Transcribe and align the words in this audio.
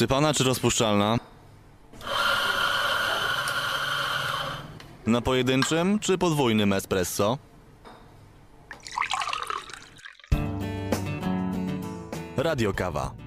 Wsypana 0.00 0.34
czy 0.34 0.44
rozpuszczalna? 0.44 1.18
Na 5.06 5.20
pojedynczym 5.20 5.98
czy 5.98 6.18
podwójnym 6.18 6.72
espresso? 6.72 7.38
Radio 12.36 12.72
Kawa. 12.72 13.19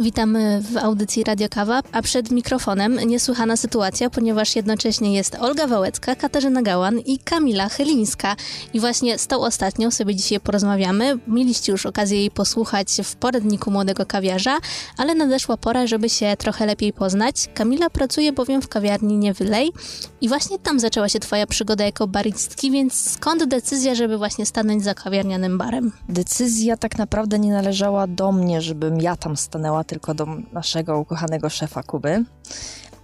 Witamy 0.00 0.60
w 0.72 0.76
audycji 0.76 1.24
Radio 1.24 1.48
Kawa, 1.48 1.80
a 1.92 2.02
przed 2.02 2.30
mikrofonem 2.30 2.96
niesłychana 3.06 3.56
sytuacja, 3.56 4.10
ponieważ 4.10 4.56
jednocześnie 4.56 5.14
jest 5.14 5.34
Olga 5.34 5.66
Wałecka, 5.66 6.16
Katarzyna 6.16 6.62
Gałan 6.62 6.98
i 6.98 7.18
Kamila 7.18 7.68
Chylińska. 7.68 8.36
I 8.72 8.80
właśnie 8.80 9.18
z 9.18 9.26
tą 9.26 9.40
ostatnią 9.40 9.90
sobie 9.90 10.14
dzisiaj 10.14 10.40
porozmawiamy. 10.40 11.18
Mieliście 11.26 11.72
już 11.72 11.86
okazję 11.86 12.18
jej 12.18 12.30
posłuchać 12.30 12.88
w 13.04 13.16
poradniku 13.16 13.70
młodego 13.70 14.06
kawiarza, 14.06 14.58
ale 14.96 15.14
nadeszła 15.14 15.56
pora, 15.56 15.86
żeby 15.86 16.08
się 16.08 16.34
trochę 16.38 16.66
lepiej 16.66 16.92
poznać. 16.92 17.48
Kamila 17.54 17.90
pracuje 17.90 18.32
bowiem 18.32 18.62
w 18.62 18.68
kawiarni 18.68 19.16
Niewylej 19.16 19.72
i 20.20 20.28
właśnie 20.28 20.58
tam 20.58 20.80
zaczęła 20.80 21.08
się 21.08 21.20
twoja 21.20 21.46
przygoda 21.46 21.84
jako 21.84 22.06
baristki, 22.06 22.70
więc 22.70 23.10
skąd 23.10 23.44
decyzja, 23.44 23.94
żeby 23.94 24.18
właśnie 24.18 24.46
stanąć 24.46 24.84
za 24.84 24.94
kawiarnianym 24.94 25.58
barem? 25.58 25.92
Decyzja 26.08 26.76
tak 26.76 26.98
naprawdę 26.98 27.38
nie 27.38 27.50
należała 27.50 28.06
do 28.06 28.32
mnie, 28.32 28.60
żebym 28.60 29.00
ja 29.00 29.16
tam 29.16 29.36
stanęła, 29.36 29.84
tylko 29.88 30.14
do 30.14 30.26
naszego 30.52 30.98
ukochanego 30.98 31.48
szefa 31.48 31.82
Kuby. 31.82 32.24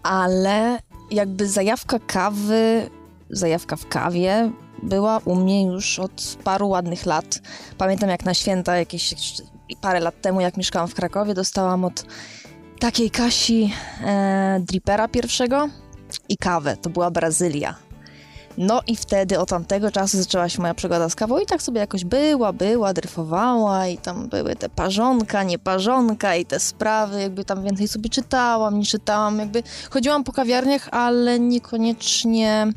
Ale 0.03 0.79
jakby 1.11 1.49
zajawka 1.49 1.99
kawy, 1.99 2.91
zajawka 3.31 3.77
w 3.77 3.89
kawie 3.89 4.51
była 4.83 5.21
u 5.25 5.35
mnie 5.35 5.67
już 5.67 5.99
od 5.99 6.39
paru 6.45 6.69
ładnych 6.69 7.07
lat. 7.07 7.41
Pamiętam 7.79 8.11
jak 8.11 8.25
na 8.25 8.35
święta 8.35 8.77
jakieś 8.77 9.15
parę 9.81 10.01
lat 10.01 10.21
temu, 10.21 10.41
jak 10.41 10.57
mieszkałam 10.57 10.89
w 10.89 10.95
Krakowie, 10.95 11.35
dostałam 11.35 11.85
od 11.85 12.05
takiej 12.79 13.11
Kasi 13.11 13.73
e, 14.05 14.61
dripera 14.61 15.09
pierwszego 15.09 15.69
i 16.29 16.37
kawę. 16.37 16.77
To 16.77 16.91
była 16.91 17.11
Brazylia. 17.11 17.84
No 18.59 18.81
i 18.87 18.97
wtedy 18.97 19.41
od 19.41 19.49
tamtego 19.49 19.91
czasu 19.91 20.17
zaczęła 20.17 20.49
się 20.49 20.63
moja 20.63 20.75
przygoda 20.75 21.09
z 21.09 21.15
kawą 21.15 21.39
i 21.39 21.47
tak 21.47 21.63
sobie 21.63 21.81
jakoś 21.81 22.05
była, 22.05 22.53
była, 22.53 22.93
dryfowała 22.93 23.87
i 23.87 23.99
tam 23.99 24.29
były 24.29 24.57
te 24.57 24.69
parzonka, 24.69 25.43
nieparzonka 25.43 26.37
i 26.37 26.47
te 26.47 26.61
sprawy, 26.61 27.21
jakby 27.21 27.45
tam 27.45 27.65
więcej 27.65 27.89
sobie 27.89 28.11
czytałam, 28.11 28.79
nie 28.79 28.85
czytałam, 28.85 29.39
jakby 29.39 29.63
chodziłam 29.91 30.25
po 30.25 30.33
kawiarniach, 30.33 30.89
ale 30.91 31.41
niekoniecznie 31.41 32.73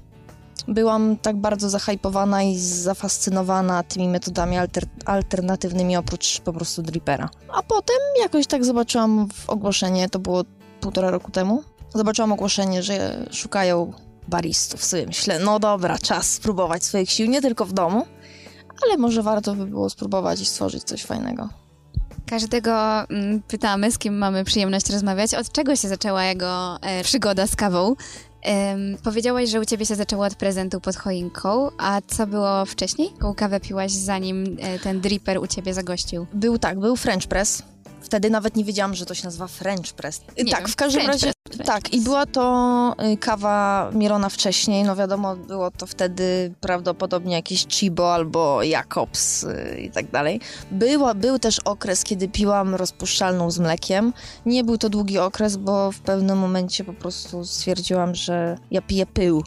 byłam 0.67 1.17
tak 1.17 1.35
bardzo 1.35 1.69
zahajpowana 1.69 2.43
i 2.43 2.57
zafascynowana 2.57 3.83
tymi 3.83 4.07
metodami 4.07 4.57
alter 4.57 4.83
alternatywnymi 5.05 5.97
oprócz 5.97 6.39
po 6.41 6.53
prostu 6.53 6.81
dripera. 6.81 7.29
A 7.53 7.63
potem 7.63 7.97
jakoś 8.21 8.47
tak 8.47 8.65
zobaczyłam 8.65 9.27
w 9.33 9.49
ogłoszenie, 9.49 10.09
to 10.09 10.19
było 10.19 10.43
półtora 10.81 11.11
roku 11.11 11.31
temu, 11.31 11.63
zobaczyłam 11.95 12.31
ogłoszenie, 12.31 12.83
że 12.83 13.25
szukają 13.31 13.93
baristów. 14.27 14.83
Sobie 14.83 15.05
myślę, 15.05 15.39
no 15.39 15.59
dobra, 15.59 15.97
czas 15.97 16.31
spróbować 16.31 16.83
swoich 16.83 17.11
sił, 17.11 17.27
nie 17.29 17.41
tylko 17.41 17.65
w 17.65 17.73
domu, 17.73 18.05
ale 18.85 18.97
może 18.97 19.23
warto 19.23 19.55
by 19.55 19.65
było 19.65 19.89
spróbować 19.89 20.41
i 20.41 20.45
stworzyć 20.45 20.83
coś 20.83 21.03
fajnego. 21.03 21.49
Każdego 22.29 23.03
mm, 23.09 23.41
pytamy, 23.41 23.91
z 23.91 23.97
kim 23.97 24.17
mamy 24.17 24.43
przyjemność 24.43 24.89
rozmawiać, 24.89 25.33
od 25.33 25.51
czego 25.51 25.75
się 25.75 25.87
zaczęła 25.87 26.23
jego 26.23 26.81
e, 26.81 27.03
przygoda 27.03 27.47
z 27.47 27.55
kawą. 27.55 27.95
Um, 28.45 28.97
powiedziałaś, 29.03 29.49
że 29.49 29.59
u 29.59 29.65
ciebie 29.65 29.85
się 29.85 29.95
zaczęło 29.95 30.25
od 30.25 30.35
prezentu 30.35 30.81
pod 30.81 30.95
choinką, 30.95 31.69
a 31.77 32.01
co 32.07 32.27
było 32.27 32.65
wcześniej? 32.65 33.09
Jaką 33.13 33.35
kawę 33.35 33.59
piłaś 33.59 33.91
zanim 33.91 34.57
e, 34.59 34.79
ten 34.79 35.01
dripper 35.01 35.37
u 35.37 35.47
ciebie 35.47 35.73
zagościł? 35.73 36.27
Był 36.33 36.57
tak, 36.57 36.79
był 36.79 36.95
French 36.95 37.27
press. 37.27 37.63
Wtedy 38.01 38.29
nawet 38.29 38.55
nie 38.55 38.63
wiedziałam, 38.63 38.95
że 38.95 39.05
to 39.05 39.13
się 39.13 39.23
nazywa 39.23 39.47
French 39.47 39.93
press. 39.93 40.21
Nie 40.37 40.51
tak, 40.51 40.59
wiem, 40.59 40.71
w 40.71 40.75
każdym 40.75 41.03
French 41.03 41.21
razie. 41.21 41.33
Tak, 41.67 41.93
i 41.93 42.01
była 42.01 42.25
to 42.25 42.95
y, 43.13 43.17
kawa 43.17 43.89
mielona 43.93 44.29
wcześniej. 44.29 44.83
No 44.83 44.95
wiadomo, 44.95 45.35
było 45.35 45.71
to 45.71 45.87
wtedy 45.87 46.53
prawdopodobnie 46.61 47.35
jakieś 47.35 47.67
Chibo 47.67 48.13
albo 48.13 48.63
Jacobs 48.63 49.43
y, 49.43 49.77
i 49.81 49.91
tak 49.91 50.11
dalej. 50.11 50.39
Była, 50.71 51.13
był 51.13 51.39
też 51.39 51.59
okres, 51.59 52.03
kiedy 52.03 52.27
piłam 52.27 52.75
rozpuszczalną 52.75 53.51
z 53.51 53.59
mlekiem. 53.59 54.13
Nie 54.45 54.63
był 54.63 54.77
to 54.77 54.89
długi 54.89 55.17
okres, 55.17 55.57
bo 55.57 55.91
w 55.91 55.99
pewnym 55.99 56.37
momencie 56.37 56.83
po 56.83 56.93
prostu 56.93 57.45
stwierdziłam, 57.45 58.15
że 58.15 58.57
ja 58.71 58.81
piję 58.81 59.05
pył, 59.05 59.43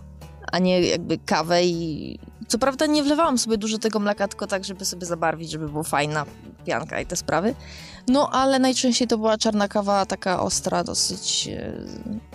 a 0.53 0.59
nie 0.59 0.81
jakby 0.81 1.19
kawę 1.19 1.65
i 1.65 2.19
co 2.49 2.59
prawda 2.59 2.87
nie 2.87 3.03
wlewałam 3.03 3.39
sobie 3.39 3.59
dużo 3.59 3.79
tego 3.79 3.99
mleka, 3.99 4.29
tylko 4.29 4.47
tak, 4.47 4.65
żeby 4.65 4.85
sobie 4.85 5.07
zabarwić, 5.07 5.51
żeby 5.51 5.69
była 5.69 5.83
fajna 5.83 6.27
pianka 6.67 7.01
i 7.01 7.07
te 7.07 7.17
sprawy. 7.17 7.55
No, 8.09 8.31
ale 8.31 8.59
najczęściej 8.59 9.09
to 9.09 9.19
była 9.19 9.39
czarna 9.39 9.69
kawa, 9.69 10.07
taka 10.07 10.43
ostra, 10.43 10.85
dosyć 10.85 11.49
e, 11.53 11.73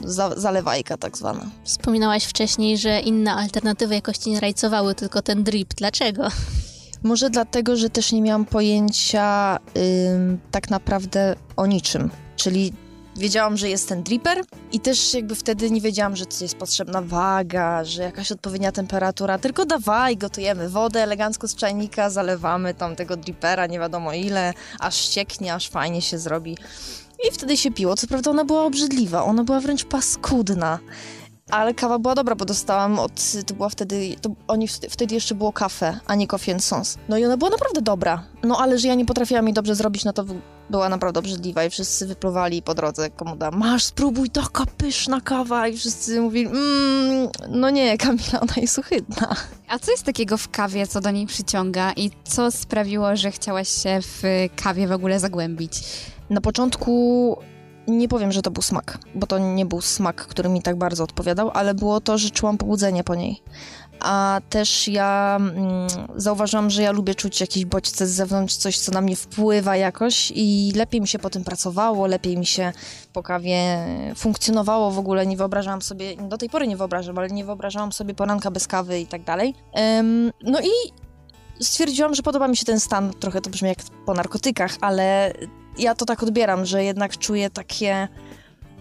za, 0.02 0.40
zalewajka 0.40 0.98
tak 0.98 1.18
zwana. 1.18 1.46
Wspominałaś 1.64 2.24
wcześniej, 2.24 2.78
że 2.78 3.00
inne 3.00 3.34
alternatywy 3.34 3.96
jakoś 3.96 4.26
nie 4.26 4.40
rajcowały, 4.40 4.96
tylko 4.96 5.22
ten 5.22 5.44
drip. 5.44 5.74
Dlaczego? 5.74 6.28
Może 7.04 7.30
dlatego, 7.30 7.76
że 7.76 7.90
też 7.90 8.12
nie 8.12 8.22
miałam 8.22 8.46
pojęcia 8.46 9.60
ym, 10.14 10.40
tak 10.52 10.70
naprawdę 10.70 11.36
o 11.56 11.66
niczym. 11.66 12.10
Czyli 12.36 12.74
wiedziałam, 13.16 13.58
że 13.58 13.70
jest 13.70 13.90
ten 13.90 14.04
dripper 14.04 14.44
i 14.72 14.80
też 14.80 15.14
jakby 15.14 15.36
wtedy 15.36 15.72
nie 15.72 15.82
wiedziałam, 15.82 16.16
że 16.16 16.26
jest 16.42 16.56
potrzebna 16.56 17.02
waga, 17.02 17.84
że 17.84 18.04
jakaś 18.04 18.32
odpowiednia 18.32 18.72
temperatura, 18.72 19.38
tylko 19.40 19.66
dawaj, 19.66 20.18
gotujemy 20.18 20.70
wodę 20.70 21.04
elegancko 21.04 21.48
z 21.48 21.56
czajnika, 21.56 22.10
zalewamy 22.10 22.74
tam 22.74 22.96
tego 22.96 23.18
drippera, 23.18 23.68
nie 23.68 23.80
wiadomo 23.80 24.14
ile, 24.14 24.54
aż 24.80 24.96
ścieknie, 24.96 25.54
aż 25.54 25.70
fajnie 25.70 26.02
się 26.02 26.18
zrobi. 26.18 26.58
I 27.30 27.32
wtedy 27.32 27.58
się 27.58 27.72
piło. 27.72 27.96
Co 27.96 28.08
prawda 28.08 28.32
ona 28.32 28.46
była 28.46 28.64
obrzydliwa, 28.64 29.24
ona 29.24 29.44
była 29.44 29.60
wręcz 29.60 29.86
paskudna. 29.86 30.80
Ale 31.52 31.74
kawa 31.74 32.00
była 32.00 32.16
dobra, 32.16 32.36
bo 32.36 32.46
dostałam 32.46 33.00
od, 33.00 33.12
to 33.46 33.54
była 33.54 33.70
wtedy, 33.70 34.16
to 34.22 34.30
oni 34.48 34.68
wtedy, 34.68 34.90
wtedy 34.90 35.16
jeszcze 35.16 35.36
było 35.36 35.54
kafe, 35.54 36.00
a 36.06 36.16
nie 36.16 36.28
coffee 36.28 36.52
and 36.52 36.64
sons. 36.64 36.98
No 37.10 37.18
i 37.18 37.26
ona 37.26 37.38
była 37.38 37.50
naprawdę 37.50 37.82
dobra. 37.82 38.24
No 38.44 38.58
ale 38.58 38.80
że 38.80 38.88
ja 38.88 38.96
nie 38.96 39.06
potrafiłam 39.06 39.46
jej 39.46 39.54
dobrze 39.54 39.76
zrobić, 39.76 40.06
no 40.06 40.14
to 40.14 40.26
była 40.70 40.90
naprawdę 40.90 41.20
obrzydliwa 41.20 41.64
i 41.64 41.70
wszyscy 41.70 42.08
wypluwali 42.08 42.62
po 42.62 42.74
drodze, 42.74 43.10
komu 43.10 43.36
dam, 43.36 43.58
masz 43.58 43.84
spróbuj, 43.84 44.30
taka 44.30 44.66
pyszna 44.78 45.22
kawa 45.22 45.68
i 45.68 45.78
wszyscy 45.78 46.22
mówili, 46.22 46.48
mmm, 46.48 47.30
no 47.50 47.70
nie, 47.70 47.98
Kamila, 47.98 48.40
ona 48.42 48.54
jest 48.58 48.80
ohydna. 48.80 49.36
A 49.68 49.80
co 49.80 49.92
jest 49.92 50.04
takiego 50.04 50.38
w 50.38 50.50
kawie, 50.50 50.88
co 50.88 51.02
do 51.02 51.12
niej 51.12 51.26
przyciąga 51.26 51.94
i 51.94 52.12
co 52.24 52.52
sprawiło, 52.52 53.16
że 53.16 53.32
chciałaś 53.32 53.70
się 53.70 54.00
w 54.02 54.24
kawie 54.56 54.88
w 54.88 54.92
ogóle 54.92 55.20
zagłębić? 55.20 55.84
Na 56.30 56.42
początku 56.42 57.38
nie 57.88 58.08
powiem, 58.08 58.32
że 58.32 58.42
to 58.42 58.52
był 58.52 58.62
smak, 58.62 58.98
bo 59.16 59.28
to 59.28 59.38
nie 59.38 59.66
był 59.66 59.82
smak, 59.82 60.16
który 60.16 60.50
mi 60.50 60.62
tak 60.62 60.76
bardzo 60.76 61.04
odpowiadał, 61.04 61.52
ale 61.54 61.74
było 61.74 62.02
to, 62.02 62.18
że 62.18 62.30
czułam 62.30 62.58
pobudzenie 62.58 63.04
po 63.04 63.16
niej. 63.16 63.42
A 64.06 64.42
też 64.50 64.88
ja 64.88 65.38
mm, 65.40 65.88
zauważyłam, 66.16 66.70
że 66.70 66.82
ja 66.82 66.92
lubię 66.92 67.16
czuć 67.16 67.42
jakieś 67.42 67.66
bodźce 67.66 68.08
z 68.08 68.12
zewnątrz, 68.12 68.56
coś, 68.56 68.80
co 68.80 68.92
na 68.92 69.02
mnie 69.02 69.16
wpływa 69.16 69.76
jakoś 69.76 70.32
i 70.36 70.72
lepiej 70.76 71.02
mi 71.02 71.08
się 71.08 71.20
po 71.20 71.30
tym 71.30 71.44
pracowało, 71.44 72.08
lepiej 72.08 72.38
mi 72.38 72.46
się 72.46 72.74
po 73.14 73.24
kawie 73.24 73.86
funkcjonowało 74.16 74.92
w 74.92 75.00
ogóle. 75.00 75.26
Nie 75.26 75.38
wyobrażałam 75.38 75.82
sobie, 75.82 76.16
do 76.16 76.38
tej 76.38 76.50
pory 76.50 76.68
nie 76.68 76.78
wyobrażam, 76.78 77.18
ale 77.18 77.28
nie 77.28 77.46
wyobrażałam 77.46 77.92
sobie 77.92 78.14
poranka 78.14 78.52
bez 78.52 78.68
kawy 78.68 79.00
i 79.00 79.08
tak 79.08 79.24
dalej. 79.24 79.54
No 80.44 80.60
i 80.62 80.72
stwierdziłam, 81.64 82.16
że 82.16 82.24
podoba 82.24 82.48
mi 82.48 82.58
się 82.58 82.66
ten 82.66 82.80
stan, 82.80 83.14
trochę 83.20 83.42
to 83.42 83.50
brzmi 83.50 83.70
jak 83.70 83.78
po 84.06 84.14
narkotykach, 84.14 84.72
ale 84.82 85.34
ja 85.78 85.96
to 85.96 86.06
tak 86.06 86.24
odbieram, 86.24 86.66
że 86.66 86.84
jednak 86.84 87.18
czuję 87.18 87.50
takie 87.50 88.08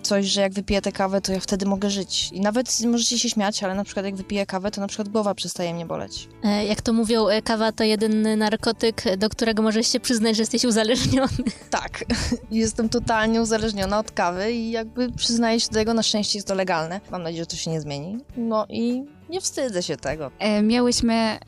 coś, 0.05 0.27
że 0.27 0.41
jak 0.41 0.53
wypiję 0.53 0.83
tę 0.83 0.93
kawę, 0.93 1.21
to 1.21 1.33
ja 1.33 1.41
wtedy 1.41 1.67
mogę 1.67 1.91
żyć. 1.91 2.31
I 2.33 2.41
nawet 2.41 2.81
możecie 2.87 3.19
się 3.19 3.31
śmiać, 3.31 3.63
ale 3.63 3.75
na 3.75 3.85
przykład 3.85 4.07
jak 4.07 4.17
wypiję 4.17 4.47
kawę, 4.47 4.71
to 4.71 4.81
na 4.81 4.87
przykład 4.87 5.09
głowa 5.09 5.35
przestaje 5.35 5.75
mnie 5.75 5.87
boleć. 5.87 6.29
E, 6.45 6.65
Jak 6.65 6.83
to 6.83 6.93
mówią, 6.93 7.29
e, 7.29 7.43
kawa 7.43 7.73
to 7.73 7.85
jedyny 7.85 8.37
narkotyk, 8.37 9.03
do 9.19 9.29
którego 9.29 9.63
możesz 9.63 9.89
się 9.93 10.01
przyznać, 10.01 10.37
że 10.37 10.43
jesteś 10.43 10.65
uzależniony. 10.65 11.29
Tak, 11.71 12.05
jestem 12.51 12.89
totalnie 12.89 13.43
uzależniona 13.43 13.99
od 13.99 14.11
kawy 14.11 14.53
i 14.53 14.71
jakby 14.71 15.13
przyznaję 15.13 15.61
się 15.61 15.69
do 15.69 15.75
tego, 15.75 15.95
na 15.95 16.03
szczęście 16.03 16.39
jest 16.39 16.49
to 16.49 16.55
legalne. 16.55 17.01
Mam 17.11 17.23
nadzieję, 17.23 17.43
że 17.43 17.47
to 17.47 17.57
się 17.57 17.71
nie 17.71 17.81
zmieni. 17.81 18.19
No 18.37 18.67
i 18.69 19.05
nie 19.35 19.41
wstydzę 19.41 19.83
się 19.83 19.97
tego. 19.97 20.31
E, 20.39 20.63
Miałyśmy 20.63 21.15
e, 21.15 21.39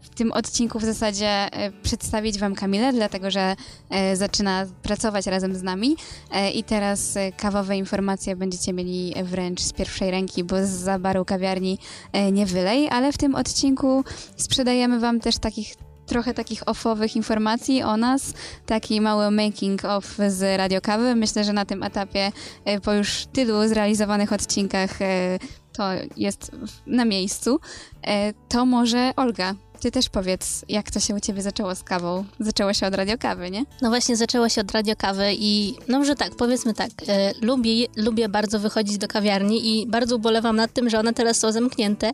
w 0.00 0.08
tym 0.08 0.32
odcinku 0.32 0.78
w 0.78 0.84
zasadzie 0.84 1.28
e, 1.28 1.72
przedstawić 1.82 2.38
Wam 2.38 2.54
Kamilę, 2.54 2.92
dlatego 2.92 3.30
że 3.30 3.56
zaczyna 4.14 4.66
pracować 4.82 5.26
razem 5.26 5.54
z 5.56 5.62
nami 5.62 5.96
i 6.54 6.64
teraz 6.64 7.14
kawowe 7.36 7.76
informacje 7.76 8.36
będziecie 8.36 8.72
mieli 8.72 9.14
wręcz 9.22 9.60
z 9.60 9.72
pierwszej 9.72 10.10
ręki, 10.10 10.44
bo 10.44 10.56
z 10.62 11.02
baru 11.02 11.24
kawiarni 11.24 11.78
nie 12.32 12.46
wylej, 12.46 12.88
ale 12.88 13.12
w 13.12 13.18
tym 13.18 13.34
odcinku 13.34 14.04
sprzedajemy 14.36 15.00
Wam 15.00 15.20
też 15.20 15.38
takich 15.38 15.74
trochę 16.06 16.34
takich 16.34 16.68
offowych 16.68 17.16
informacji 17.16 17.82
o 17.82 17.96
nas, 17.96 18.32
taki 18.66 19.00
mały 19.00 19.30
making 19.30 19.84
of 19.84 20.16
z 20.28 20.58
radiokawy. 20.58 21.14
Myślę, 21.14 21.44
że 21.44 21.52
na 21.52 21.64
tym 21.64 21.82
etapie 21.82 22.32
po 22.82 22.92
już 22.92 23.26
tylu 23.32 23.68
zrealizowanych 23.68 24.32
odcinkach 24.32 24.98
to 25.76 25.84
jest 26.16 26.50
na 26.86 27.04
miejscu. 27.04 27.60
E, 28.06 28.32
To 28.48 28.66
może 28.66 29.12
Olga 29.16 29.54
ty 29.80 29.90
też 29.90 30.08
powiedz, 30.08 30.64
jak 30.68 30.90
to 30.90 31.00
się 31.00 31.14
u 31.14 31.20
ciebie 31.20 31.42
zaczęło 31.42 31.74
z 31.74 31.82
kawą? 31.82 32.24
Zaczęło 32.40 32.72
się 32.72 32.86
od 32.86 32.94
radiokawy, 32.94 33.50
nie? 33.50 33.64
No 33.82 33.88
właśnie 33.88 34.16
zaczęło 34.16 34.48
się 34.48 34.60
od 34.60 34.72
radiokawy 34.72 35.34
i 35.38 35.74
no 35.88 35.98
może 35.98 36.14
tak, 36.14 36.36
powiedzmy 36.36 36.74
tak, 36.74 36.90
e, 37.08 37.32
lubię, 37.42 37.86
lubię 37.96 38.28
bardzo 38.28 38.58
wychodzić 38.58 38.98
do 38.98 39.08
kawiarni 39.08 39.80
i 39.80 39.86
bardzo 39.86 40.16
ubolewam 40.16 40.56
nad 40.56 40.72
tym, 40.72 40.90
że 40.90 40.98
one 40.98 41.12
teraz 41.12 41.38
są 41.38 41.52
zamknięte 41.52 42.10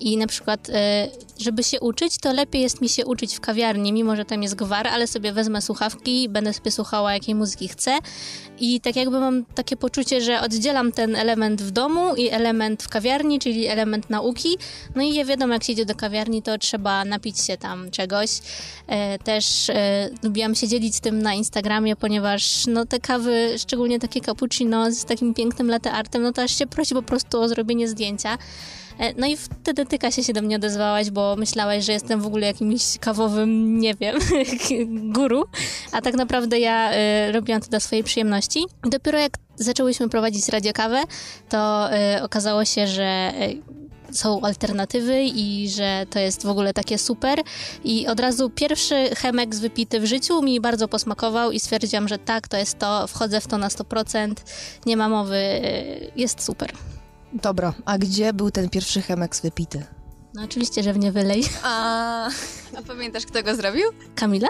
i 0.00 0.16
na 0.16 0.26
przykład, 0.26 0.70
e, 0.70 1.08
żeby 1.38 1.64
się 1.64 1.80
uczyć, 1.80 2.18
to 2.18 2.32
lepiej 2.32 2.62
jest 2.62 2.80
mi 2.80 2.88
się 2.88 3.06
uczyć 3.06 3.36
w 3.36 3.40
kawiarni, 3.40 3.92
mimo 3.92 4.16
że 4.16 4.24
tam 4.24 4.42
jest 4.42 4.54
gwar, 4.54 4.86
ale 4.86 5.06
sobie 5.06 5.32
wezmę 5.32 5.62
słuchawki, 5.62 6.28
będę 6.28 6.52
sobie 6.52 6.70
słuchała 6.70 7.12
jakiej 7.12 7.34
muzyki 7.34 7.68
chcę 7.68 7.98
i 8.60 8.80
tak 8.80 8.96
jakby 8.96 9.20
mam 9.20 9.44
takie 9.44 9.76
poczucie, 9.76 10.20
że 10.20 10.40
oddzielam 10.40 10.92
ten 10.92 11.16
element 11.16 11.62
w 11.62 11.70
domu 11.70 12.14
i 12.14 12.28
element 12.28 12.82
w 12.82 12.88
kawiarni, 12.88 13.38
czyli 13.38 13.66
element 13.66 14.10
nauki, 14.10 14.58
no 14.94 15.02
i 15.02 15.24
wiadomo, 15.24 15.54
jak 15.54 15.64
się 15.64 15.72
idzie 15.72 15.86
do 15.86 15.94
kawiarni, 15.94 16.42
to 16.42 16.58
trzeba 16.58 16.99
napić 17.04 17.40
się 17.40 17.56
tam 17.56 17.90
czegoś. 17.90 18.30
E, 18.86 19.18
też 19.18 19.70
e, 19.70 20.10
lubiłam 20.22 20.54
się 20.54 20.68
dzielić 20.68 21.00
tym 21.00 21.22
na 21.22 21.34
Instagramie, 21.34 21.96
ponieważ 21.96 22.66
no 22.66 22.86
te 22.86 23.00
kawy, 23.00 23.54
szczególnie 23.58 23.98
takie 23.98 24.20
cappuccino 24.20 24.92
z 24.92 25.04
takim 25.04 25.34
pięknym 25.34 25.70
latte 25.70 25.92
artem, 25.92 26.22
no 26.22 26.32
to 26.32 26.42
aż 26.42 26.58
się 26.58 26.66
prosi 26.66 26.94
po 26.94 27.02
prostu 27.02 27.40
o 27.40 27.48
zrobienie 27.48 27.88
zdjęcia. 27.88 28.38
E, 28.98 29.14
No 29.16 29.26
i 29.26 29.36
wtedy 29.36 29.86
ty, 29.86 29.98
Kasia, 29.98 30.22
się 30.22 30.32
do 30.32 30.42
mnie 30.42 30.56
odezwałaś, 30.56 31.10
bo 31.10 31.36
myślałaś, 31.36 31.84
że 31.84 31.92
jestem 31.92 32.20
w 32.20 32.26
ogóle 32.26 32.46
jakimś 32.46 32.98
kawowym, 32.98 33.80
nie 33.80 33.94
wiem, 33.94 34.18
guru, 35.16 35.44
a 35.92 36.00
tak 36.00 36.14
naprawdę 36.14 36.58
ja 36.58 36.90
e, 36.92 37.32
robiłam 37.32 37.60
to 37.60 37.68
dla 37.68 37.80
swojej 37.80 38.04
przyjemności. 38.04 38.64
Dopiero 38.84 39.18
jak 39.18 39.32
zaczęłyśmy 39.56 40.08
prowadzić 40.08 40.48
radiokawę, 40.48 41.02
to 41.48 41.92
e, 41.92 42.22
okazało 42.22 42.64
się, 42.64 42.86
że 42.86 43.02
e, 43.02 43.79
są 44.12 44.40
alternatywy 44.40 45.22
i 45.22 45.68
że 45.68 46.06
to 46.10 46.18
jest 46.18 46.42
w 46.42 46.48
ogóle 46.48 46.72
takie 46.72 46.98
super. 46.98 47.38
I 47.84 48.06
od 48.06 48.20
razu 48.20 48.50
pierwszy 48.50 49.10
chemek 49.16 49.54
wypity 49.54 50.00
w 50.00 50.06
życiu 50.06 50.42
mi 50.42 50.60
bardzo 50.60 50.88
posmakował 50.88 51.52
i 51.52 51.60
stwierdziłam, 51.60 52.08
że 52.08 52.18
tak, 52.18 52.48
to 52.48 52.56
jest 52.56 52.78
to, 52.78 53.06
wchodzę 53.06 53.40
w 53.40 53.46
to 53.46 53.58
na 53.58 53.68
100%, 53.68 54.34
nie 54.86 54.96
ma 54.96 55.08
mowy, 55.08 55.36
e, 55.36 55.62
jest 56.16 56.42
super. 56.42 56.72
Dobra, 57.32 57.74
a 57.84 57.98
gdzie 57.98 58.32
był 58.32 58.50
ten 58.50 58.68
pierwszy 58.68 59.02
Chemex 59.02 59.40
wypity? 59.40 59.84
No 60.34 60.42
oczywiście, 60.42 60.82
że 60.82 60.92
w 60.92 60.98
nie 60.98 61.12
wylej. 61.12 61.44
A 61.62 62.28
A 62.78 62.82
pamiętasz, 62.82 63.26
kto 63.26 63.42
go 63.42 63.56
zrobił? 63.56 63.84
Kamila? 64.14 64.48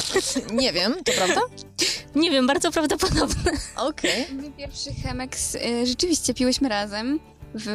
nie 0.52 0.72
wiem, 0.72 0.94
to 1.04 1.12
prawda? 1.12 1.40
Nie 2.14 2.30
wiem, 2.30 2.46
bardzo 2.46 2.70
prawdopodobne. 2.72 3.52
Okej. 3.76 4.26
Mój 4.32 4.50
pierwszy 4.50 4.90
Chemex 5.02 5.54
y, 5.54 5.86
rzeczywiście 5.86 6.34
piłyśmy 6.34 6.68
razem 6.68 7.20
w, 7.54 7.66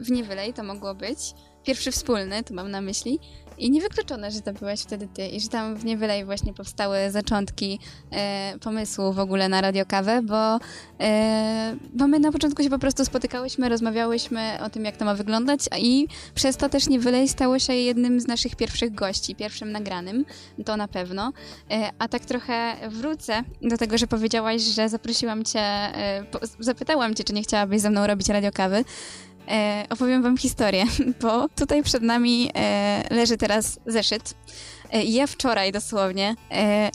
w 0.00 0.10
Niewylej, 0.10 0.52
to 0.52 0.62
mogło 0.62 0.94
być. 0.94 1.18
Pierwszy 1.64 1.92
wspólny, 1.92 2.42
to 2.42 2.54
mam 2.54 2.70
na 2.70 2.80
myśli. 2.80 3.18
I 3.60 3.70
niewykluczone, 3.70 4.30
że 4.30 4.40
to 4.40 4.52
byłaś 4.52 4.80
wtedy 4.80 5.08
ty 5.14 5.28
i 5.28 5.40
że 5.40 5.48
tam 5.48 5.76
w 5.76 5.84
Niewylej 5.84 6.24
właśnie 6.24 6.54
powstały 6.54 7.10
zaczątki 7.10 7.78
e, 8.10 8.54
pomysłu 8.60 9.12
w 9.12 9.18
ogóle 9.18 9.48
na 9.48 9.60
radiokawę, 9.60 10.22
bo, 10.22 10.58
e, 11.00 11.76
bo 11.94 12.08
my 12.08 12.18
na 12.18 12.32
początku 12.32 12.62
się 12.62 12.70
po 12.70 12.78
prostu 12.78 13.04
spotykałyśmy, 13.04 13.68
rozmawiałyśmy 13.68 14.58
o 14.62 14.70
tym, 14.70 14.84
jak 14.84 14.96
to 14.96 15.04
ma 15.04 15.14
wyglądać 15.14 15.60
i 15.78 16.06
przez 16.34 16.56
to 16.56 16.68
też 16.68 16.88
Niewylej 16.88 17.28
stało 17.28 17.58
się 17.58 17.74
jednym 17.74 18.20
z 18.20 18.26
naszych 18.26 18.56
pierwszych 18.56 18.94
gości, 18.94 19.34
pierwszym 19.34 19.72
nagranym, 19.72 20.24
to 20.64 20.76
na 20.76 20.88
pewno. 20.88 21.32
E, 21.70 21.90
a 21.98 22.08
tak 22.08 22.24
trochę 22.24 22.76
wrócę 22.88 23.42
do 23.62 23.76
tego, 23.76 23.98
że 23.98 24.06
powiedziałaś, 24.06 24.62
że 24.62 24.88
zaprosiłam 24.88 25.44
cię, 25.44 25.60
e, 25.60 26.24
po, 26.30 26.38
zapytałam 26.58 27.14
cię, 27.14 27.24
czy 27.24 27.32
nie 27.32 27.42
chciałabyś 27.42 27.80
ze 27.80 27.90
mną 27.90 28.06
robić 28.06 28.28
radiokawy. 28.28 28.84
E, 29.50 29.86
opowiem 29.90 30.22
wam 30.22 30.36
historię, 30.36 30.84
bo 31.22 31.48
tutaj 31.48 31.82
przed 31.82 32.02
nami 32.02 32.50
e, 32.54 33.04
leży 33.10 33.36
teraz 33.36 33.80
zeszyt. 33.86 34.34
E, 34.92 35.04
ja 35.04 35.26
wczoraj 35.26 35.72
dosłownie 35.72 36.34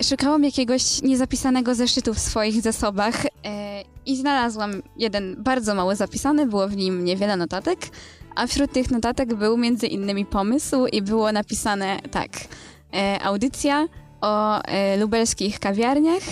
szukałam 0.10 0.44
jakiegoś 0.44 1.02
niezapisanego 1.02 1.75
zeszytu 1.75 2.13
w 2.13 2.19
swoich 2.19 2.62
zasobach 2.62 3.16
i 4.06 4.18
znalazłam 4.18 4.81
jeden 4.98 5.36
bardzo 5.44 5.75
mało 5.75 5.96
zapisany, 5.96 6.46
było 6.46 6.68
w 6.68 6.75
nim 6.75 7.06
niewiele 7.06 7.38
notatek, 7.38 7.80
a 8.36 8.48
wśród 8.48 8.72
tych 8.72 8.92
notatek 8.92 9.36
był 9.36 9.58
między 9.58 9.88
innymi 9.88 10.25
pomysł 10.25 10.86
i 10.86 11.01
było 11.01 11.31
napisane 11.31 12.00
tak, 12.12 12.30
audycja 13.24 13.88
o 14.22 14.62
lubelskich 15.00 15.60
kawiarniach 15.60 16.24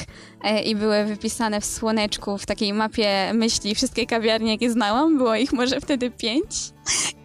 i 0.65 0.75
były 0.75 1.05
wypisane 1.05 1.61
w 1.61 1.65
słoneczku 1.65 2.37
w 2.37 2.45
takiej 2.45 2.73
mapie 2.73 3.31
myśli 3.33 3.75
wszystkie 3.75 4.05
kawiarnie, 4.05 4.51
jakie 4.51 4.71
znałam. 4.71 5.17
Było 5.17 5.35
ich 5.35 5.53
może 5.53 5.81
wtedy 5.81 6.11
pięć. 6.11 6.73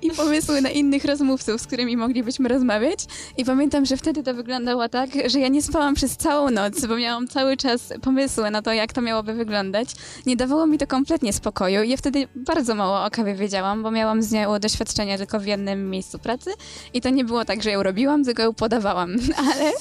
I 0.02 0.10
pomysły 0.10 0.60
na 0.60 0.70
innych 0.70 1.04
rozmówców, 1.04 1.60
z 1.60 1.66
którymi 1.66 1.96
moglibyśmy 1.96 2.48
rozmawiać. 2.48 2.98
I 3.36 3.44
pamiętam, 3.44 3.86
że 3.86 3.96
wtedy 3.96 4.22
to 4.22 4.34
wyglądało 4.34 4.88
tak, 4.88 5.10
że 5.26 5.40
ja 5.40 5.48
nie 5.48 5.62
spałam 5.62 5.94
przez 5.94 6.16
całą 6.16 6.50
noc, 6.50 6.86
bo 6.86 6.96
miałam 6.96 7.28
cały 7.28 7.56
czas 7.56 7.92
pomysły 8.02 8.50
na 8.50 8.62
to, 8.62 8.72
jak 8.72 8.92
to 8.92 9.00
miałoby 9.00 9.34
wyglądać. 9.34 9.88
Nie 10.26 10.36
dawało 10.36 10.66
mi 10.66 10.78
to 10.78 10.86
kompletnie 10.86 11.32
spokoju. 11.32 11.82
Ja 11.82 11.96
wtedy 11.96 12.28
bardzo 12.34 12.74
mało 12.74 13.04
o 13.04 13.10
kawie 13.10 13.34
wiedziałam, 13.34 13.82
bo 13.82 13.90
miałam 13.90 14.22
z 14.22 14.32
nią 14.32 14.58
doświadczenia 14.58 15.18
tylko 15.18 15.40
w 15.40 15.46
jednym 15.46 15.90
miejscu 15.90 16.18
pracy. 16.18 16.50
I 16.94 17.00
to 17.00 17.10
nie 17.10 17.24
było 17.24 17.44
tak, 17.44 17.62
że 17.62 17.70
ją 17.70 17.82
robiłam, 17.82 18.24
tylko 18.24 18.42
ją 18.42 18.54
podawałam. 18.54 19.16
Ale 19.44 19.72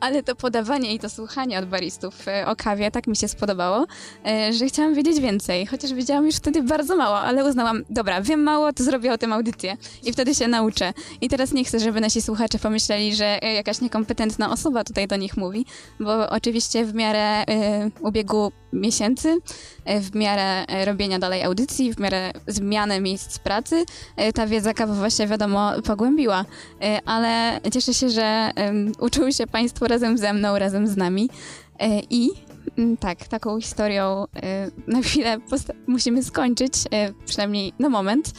ale 0.00 0.22
to 0.22 0.36
podawanie 0.36 0.94
i 0.94 0.98
to 0.98 1.10
słuchanie 1.10 1.58
od 1.58 1.64
baristów 1.64 2.28
e, 2.28 2.46
o 2.46 2.56
kawie 2.56 2.90
tak 2.90 3.06
mi 3.06 3.16
się 3.16 3.28
spodobało, 3.28 3.86
e, 4.26 4.52
że 4.52 4.66
chciałam 4.66 4.94
wiedzieć 4.94 5.20
więcej. 5.20 5.66
Chociaż 5.66 5.94
wiedziałam 5.94 6.26
już 6.26 6.36
wtedy 6.36 6.62
bardzo 6.62 6.96
mało, 6.96 7.18
ale 7.18 7.44
uznałam, 7.44 7.84
dobra, 7.90 8.22
wiem 8.22 8.42
mało, 8.42 8.72
to 8.72 8.84
zrobię 8.84 9.12
o 9.12 9.18
tym 9.18 9.32
audycję 9.32 9.76
i 10.04 10.12
wtedy 10.12 10.34
się 10.34 10.48
nauczę. 10.48 10.92
I 11.20 11.28
teraz 11.28 11.52
nie 11.52 11.64
chcę, 11.64 11.80
żeby 11.80 12.00
nasi 12.00 12.22
słuchacze 12.22 12.58
pomyśleli, 12.58 13.14
że 13.14 13.42
e, 13.42 13.52
jakaś 13.52 13.80
niekompetentna 13.80 14.50
osoba 14.50 14.84
tutaj 14.84 15.08
do 15.08 15.16
nich 15.16 15.36
mówi, 15.36 15.66
bo 16.00 16.30
oczywiście 16.30 16.84
w 16.84 16.94
miarę 16.94 17.44
e, 17.46 17.90
ubiegu 18.00 18.52
miesięcy, 18.80 19.38
e, 19.84 20.00
w 20.00 20.14
miarę 20.14 20.66
e, 20.66 20.84
robienia 20.84 21.18
dalej 21.18 21.42
audycji, 21.42 21.94
w 21.94 22.00
miarę 22.00 22.32
zmiany 22.46 23.00
miejsc 23.00 23.38
pracy, 23.38 23.84
e, 24.16 24.32
ta 24.32 24.46
wiedza 24.46 24.74
kawowa 24.74 25.10
się 25.10 25.26
wiadomo 25.26 25.72
pogłębiła. 25.84 26.44
Ale 27.04 27.60
cieszę 27.72 27.94
się, 27.94 28.10
że 28.10 28.50
em, 28.54 28.92
uczyły 29.00 29.32
się 29.32 29.46
Państwo 29.46 29.88
razem 29.88 30.18
ze 30.18 30.32
mną, 30.32 30.58
razem 30.58 30.86
z 30.86 30.96
nami. 30.96 31.30
I 32.10 32.30
mm, 32.78 32.96
tak, 32.96 33.28
taką 33.28 33.60
historią 33.60 34.24
na 34.86 35.02
chwilę 35.02 35.38
musimy 35.86 36.24
skończyć, 36.24 36.72
przynajmniej 37.26 37.72
na 37.78 37.88
moment. 37.88 38.32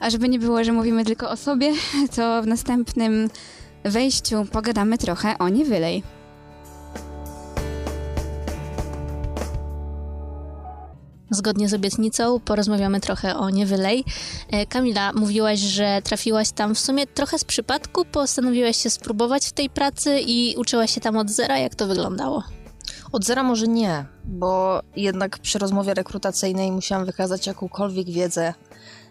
A 0.00 0.10
żeby 0.10 0.28
nie 0.28 0.38
było, 0.38 0.64
że 0.64 0.72
mówimy 0.72 1.04
tylko 1.04 1.30
o 1.30 1.36
sobie, 1.36 1.72
to 2.16 2.42
w 2.42 2.46
następnym 2.46 3.28
wejściu 3.84 4.44
pogadamy 4.52 4.98
trochę 4.98 5.38
o 5.38 5.48
Niewylej. 5.48 6.15
Zgodnie 11.30 11.68
z 11.68 11.74
obietnicą 11.74 12.40
porozmawiamy 12.40 13.00
trochę 13.00 13.36
o 13.36 13.50
Niewylej. 13.50 14.04
E, 14.50 14.66
Kamila, 14.66 15.12
mówiłaś, 15.12 15.58
że 15.60 16.02
trafiłaś 16.04 16.50
tam 16.50 16.74
w 16.74 16.78
sumie 16.78 17.06
trochę 17.06 17.38
z 17.38 17.44
przypadku, 17.44 18.04
postanowiłaś 18.04 18.76
się 18.76 18.90
spróbować 18.90 19.46
w 19.46 19.52
tej 19.52 19.70
pracy 19.70 20.20
i 20.20 20.56
uczyłaś 20.56 20.94
się 20.94 21.00
tam 21.00 21.16
od 21.16 21.30
zera. 21.30 21.58
Jak 21.58 21.74
to 21.74 21.86
wyglądało? 21.86 22.42
Od 23.12 23.24
zera 23.24 23.42
może 23.42 23.68
nie, 23.68 24.06
bo 24.24 24.82
jednak 24.96 25.38
przy 25.38 25.58
rozmowie 25.58 25.94
rekrutacyjnej 25.94 26.72
musiałam 26.72 27.06
wykazać 27.06 27.46
jakąkolwiek 27.46 28.10
wiedzę 28.10 28.54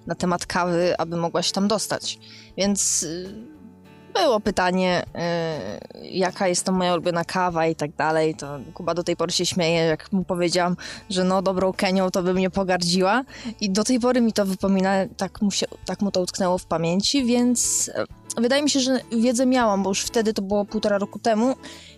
na 0.07 0.15
temat 0.15 0.45
kawy, 0.45 0.95
aby 0.97 1.17
mogła 1.17 1.43
się 1.43 1.51
tam 1.51 1.67
dostać. 1.67 2.19
Więc 2.57 3.03
y, 3.03 3.54
było 4.15 4.39
pytanie, 4.39 5.03
y, 6.01 6.07
jaka 6.07 6.47
jest 6.47 6.65
to 6.65 6.71
moja 6.71 6.93
ulubiona 6.93 7.25
kawa 7.25 7.67
i 7.67 7.75
tak 7.75 7.91
dalej. 7.95 8.35
To 8.35 8.59
Kuba 8.73 8.93
do 8.93 9.03
tej 9.03 9.15
pory 9.15 9.31
się 9.31 9.45
śmieje, 9.45 9.79
jak 9.79 10.11
mu 10.11 10.23
powiedziałam, 10.23 10.77
że 11.09 11.23
no 11.23 11.41
dobrą 11.41 11.73
Kenią 11.73 12.11
to 12.11 12.23
by 12.23 12.33
mnie 12.33 12.49
pogardziła. 12.49 13.23
I 13.61 13.69
do 13.69 13.83
tej 13.83 13.99
pory 13.99 14.21
mi 14.21 14.33
to 14.33 14.45
wypomina, 14.45 14.93
tak 15.17 15.41
mu, 15.41 15.51
się, 15.51 15.65
tak 15.85 16.01
mu 16.01 16.11
to 16.11 16.21
utknęło 16.21 16.57
w 16.57 16.65
pamięci, 16.65 17.25
więc 17.25 17.87
y, 17.87 18.41
wydaje 18.41 18.63
mi 18.63 18.69
się, 18.69 18.79
że 18.79 18.99
wiedzę 19.11 19.45
miałam, 19.45 19.83
bo 19.83 19.89
już 19.89 20.01
wtedy 20.01 20.33
to 20.33 20.41
było 20.41 20.65
półtora 20.65 20.97
roku 20.97 21.19
temu, 21.19 21.55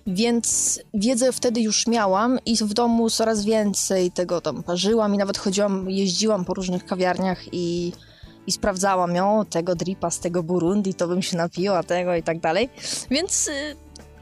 więc 0.08 0.80
wiedzę 0.94 1.32
wtedy 1.32 1.62
już 1.62 1.88
miałam 1.88 2.40
i 2.46 2.56
w 2.56 2.74
domu 2.74 3.10
coraz 3.10 3.46
więcej 3.46 4.12
tego 4.12 4.42
tam 4.42 4.64
parzyłam 4.64 5.16
i 5.16 5.18
nawet 5.18 5.38
chodziłam, 5.38 5.90
jeździłam 5.90 6.46
po 6.46 6.54
różnych 6.54 6.86
kawiarniach 6.86 7.54
i, 7.54 7.92
i 8.48 8.52
sprawdzałam 8.52 9.16
ją, 9.16 9.46
tego 9.50 9.76
dripa 9.76 10.12
z 10.12 10.20
tego 10.20 10.44
Burundi, 10.44 10.94
to 10.94 11.08
bym 11.08 11.22
się 11.22 11.38
napiła, 11.38 11.84
tego 11.84 12.16
i 12.16 12.24
tak 12.24 12.40
dalej. 12.40 12.70
Więc 13.10 13.48
y, 13.48 13.76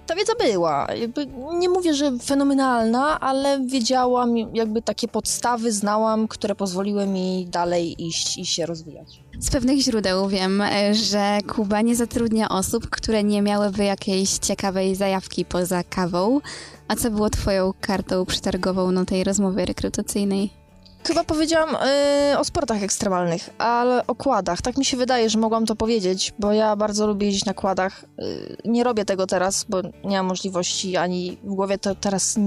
ta 0.06 0.16
wiedza 0.16 0.34
była. 0.40 0.88
Jakby 1.00 1.28
nie 1.54 1.70
mówię, 1.70 1.94
że 1.94 2.12
fenomenalna, 2.20 3.20
ale 3.20 3.60
wiedziałam, 3.60 4.38
jakby 4.38 4.82
takie 4.82 5.08
podstawy 5.08 5.72
znałam, 5.72 6.28
które 6.28 6.56
pozwoliły 6.56 7.08
mi 7.08 7.48
dalej 7.52 8.08
iść 8.08 8.38
i 8.38 8.46
się 8.46 8.66
rozwijać. 8.66 9.22
Z 9.40 9.50
pewnych 9.52 9.80
źródeł 9.80 10.28
wiem, 10.28 10.62
e, 10.62 10.94
że 10.94 11.38
Kuba 11.48 11.82
nie 11.82 11.96
zatrudnia 11.96 12.50
osób, 12.50 12.90
które 12.90 13.24
nie 13.24 13.42
miałyby 13.42 13.84
jakiejś 13.84 14.30
ciekawej 14.30 14.96
zajawki 14.96 15.46
poza 15.46 15.84
kawą. 15.84 16.40
A 16.88 16.96
co 16.96 17.12
było 17.12 17.30
twoją 17.30 17.74
kartą 17.82 18.26
przetargową 18.26 18.92
na 18.92 19.06
tej 19.06 19.24
rozmowie 19.24 19.66
rekrutacyjnej? 19.66 20.65
Chyba 21.08 21.24
powiedziałam 21.24 21.76
y, 22.34 22.38
o 22.40 22.44
sportach 22.44 22.84
ekstremalnych, 22.84 23.50
ale 23.58 24.08
o 24.08 24.16
kładach. 24.16 24.62
Tak 24.62 24.78
mi 24.78 24.86
się 24.86 24.98
wydaje, 24.98 25.30
że 25.30 25.40
mogłam 25.40 25.66
to 25.66 25.76
powiedzieć, 25.76 26.34
bo 26.40 26.54
ja 26.54 26.76
bardzo 26.76 27.08
lubię 27.08 27.26
jeździć 27.26 27.46
na 27.46 27.54
kładach. 27.54 28.06
Y, 28.20 28.58
nie 28.66 28.84
robię 28.84 29.06
tego 29.06 29.28
teraz, 29.28 29.66
bo 29.70 29.82
nie 30.04 30.18
mam 30.18 30.26
możliwości 30.26 30.98
ani 30.98 31.38
w 31.44 31.54
głowie 31.54 31.78
to 31.78 31.96
teraz 31.96 32.40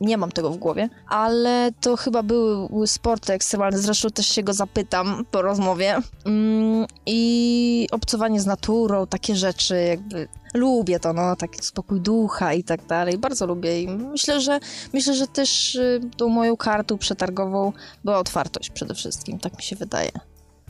nie 0.00 0.16
mam 0.16 0.32
tego 0.32 0.50
w 0.50 0.56
głowie, 0.56 0.88
ale 1.08 1.70
to 1.80 1.96
chyba 1.96 2.22
były, 2.22 2.68
były 2.68 2.86
sporty 2.86 3.32
ekstremalne, 3.32 3.78
zresztą 3.78 4.10
też 4.10 4.26
się 4.26 4.42
go 4.42 4.52
zapytam 4.52 5.24
po 5.30 5.42
rozmowie. 5.42 5.96
Mm, 6.26 6.86
I 7.06 7.88
obcowanie 7.92 8.40
z 8.40 8.46
naturą, 8.46 9.06
takie 9.06 9.36
rzeczy, 9.36 9.82
jakby 9.82 10.28
lubię 10.54 11.00
to, 11.00 11.12
no, 11.12 11.36
taki 11.36 11.62
spokój 11.62 12.00
ducha 12.00 12.54
i 12.54 12.64
tak 12.64 12.86
dalej. 12.86 13.18
Bardzo 13.18 13.46
lubię 13.46 13.82
i 13.82 13.88
myślę, 13.88 14.40
że 14.40 14.60
myślę, 14.92 15.14
że 15.14 15.26
też 15.26 15.74
y, 15.74 16.00
tą 16.16 16.28
moją 16.28 16.56
kartą 16.56 16.98
przetargową 16.98 17.72
była 18.04 18.18
otwartość 18.18 18.70
przede 18.70 18.94
wszystkim, 18.94 19.38
tak 19.38 19.56
mi 19.56 19.62
się 19.62 19.76
wydaje. 19.76 20.10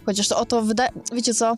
Chociaż 0.07 0.29
to 0.29 0.39
o 0.39 0.47
to 0.47 0.63
wydaje, 0.63 0.91
wiecie 1.13 1.35
co, 1.35 1.57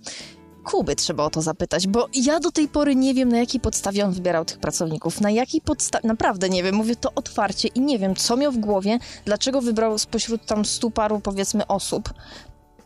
Kuby 0.65 0.97
trzeba 0.97 1.25
o 1.25 1.31
to 1.31 1.43
zapytać, 1.43 1.87
bo 1.87 2.09
ja 2.15 2.41
do 2.41 2.53
tej 2.53 2.69
pory 2.69 2.97
nie 2.97 3.15
wiem, 3.15 3.29
na 3.29 3.39
jakiej 3.39 3.61
podstawie 3.61 4.05
on 4.05 4.13
wybierał 4.13 4.45
tych 4.45 4.59
pracowników. 4.59 5.21
Na 5.21 5.31
jakiej 5.31 5.61
podstawie, 5.61 6.09
naprawdę 6.09 6.49
nie 6.49 6.63
wiem, 6.63 6.75
mówię 6.75 6.97
to 6.97 7.13
otwarcie 7.15 7.69
i 7.69 7.81
nie 7.81 7.99
wiem, 7.99 8.17
co 8.17 8.37
miał 8.37 8.53
w 8.53 8.59
głowie, 8.59 8.99
dlaczego 9.25 9.61
wybrał 9.61 9.99
spośród 9.99 10.47
tam 10.47 10.65
stu 10.65 10.91
paru, 10.91 11.21
powiedzmy, 11.21 11.67
osób, 11.67 12.15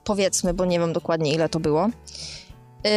powiedzmy, 0.04 0.54
bo 0.54 0.64
nie 0.64 0.80
wiem 0.80 0.92
dokładnie 0.92 1.32
ile 1.32 1.48
to 1.48 1.60
było, 1.60 1.88
yy, 2.84 2.90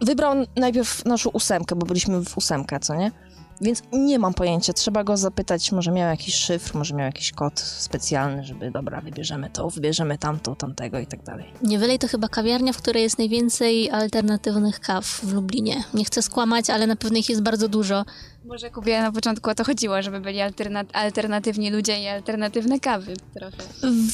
wybrał 0.00 0.34
najpierw 0.56 1.04
naszą 1.04 1.30
ósemkę, 1.30 1.76
bo 1.76 1.86
byliśmy 1.86 2.24
w 2.24 2.38
ósemkę, 2.38 2.80
co 2.80 2.94
nie? 2.94 3.12
Więc 3.60 3.82
nie 3.92 4.18
mam 4.18 4.34
pojęcia, 4.34 4.72
trzeba 4.72 5.04
go 5.04 5.16
zapytać, 5.16 5.72
może 5.72 5.92
miał 5.92 6.10
jakiś 6.10 6.34
szyfr, 6.34 6.74
może 6.74 6.94
miał 6.94 7.06
jakiś 7.06 7.32
kod 7.32 7.60
specjalny, 7.60 8.44
żeby 8.44 8.70
dobra, 8.70 9.00
wybierzemy 9.00 9.50
to, 9.50 9.70
wybierzemy 9.70 10.18
tamto, 10.18 10.56
tamtego 10.56 10.98
i 10.98 11.06
tak 11.06 11.22
dalej. 11.22 11.52
Niewylej 11.62 11.98
to 11.98 12.08
chyba 12.08 12.28
kawiarnia, 12.28 12.72
w 12.72 12.76
której 12.76 13.02
jest 13.02 13.18
najwięcej 13.18 13.90
alternatywnych 13.90 14.80
kaw 14.80 15.04
w 15.04 15.32
Lublinie. 15.32 15.84
Nie 15.94 16.04
chcę 16.04 16.22
skłamać, 16.22 16.70
ale 16.70 16.86
na 16.86 16.96
pewno 16.96 17.18
ich 17.18 17.28
jest 17.28 17.42
bardzo 17.42 17.68
dużo. 17.68 18.04
Może 18.44 18.70
Kubie 18.70 19.02
na 19.02 19.12
początku 19.12 19.50
o 19.50 19.54
to 19.54 19.64
chodziło, 19.64 20.02
żeby 20.02 20.20
byli 20.20 20.38
alterna- 20.38 20.92
alternatywni 20.92 21.70
ludzie 21.70 22.02
i 22.02 22.06
alternatywne 22.08 22.80
kawy 22.80 23.14
trochę. 23.34 23.56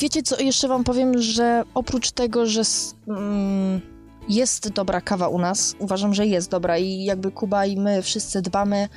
Wiecie 0.01 0.23
co, 0.23 0.41
jeszcze 0.41 0.69
wam 0.69 0.85
powiem, 0.85 1.23
że 1.23 1.65
oprócz 1.75 2.11
tego, 2.11 2.47
że 2.47 2.63
mm, 3.09 3.81
jest 4.29 4.69
dobra 4.69 5.01
kawa 5.01 5.29
u 5.29 5.39
nas, 5.39 5.75
uważam, 5.79 6.15
że 6.15 6.27
jest 6.27 6.51
dobra 6.51 6.79
i 6.79 7.05
jakby 7.05 7.31
Kuba 7.31 7.67
i 7.67 7.77
my 7.77 8.03
wszyscy 8.03 8.43
dbamy 8.43 8.89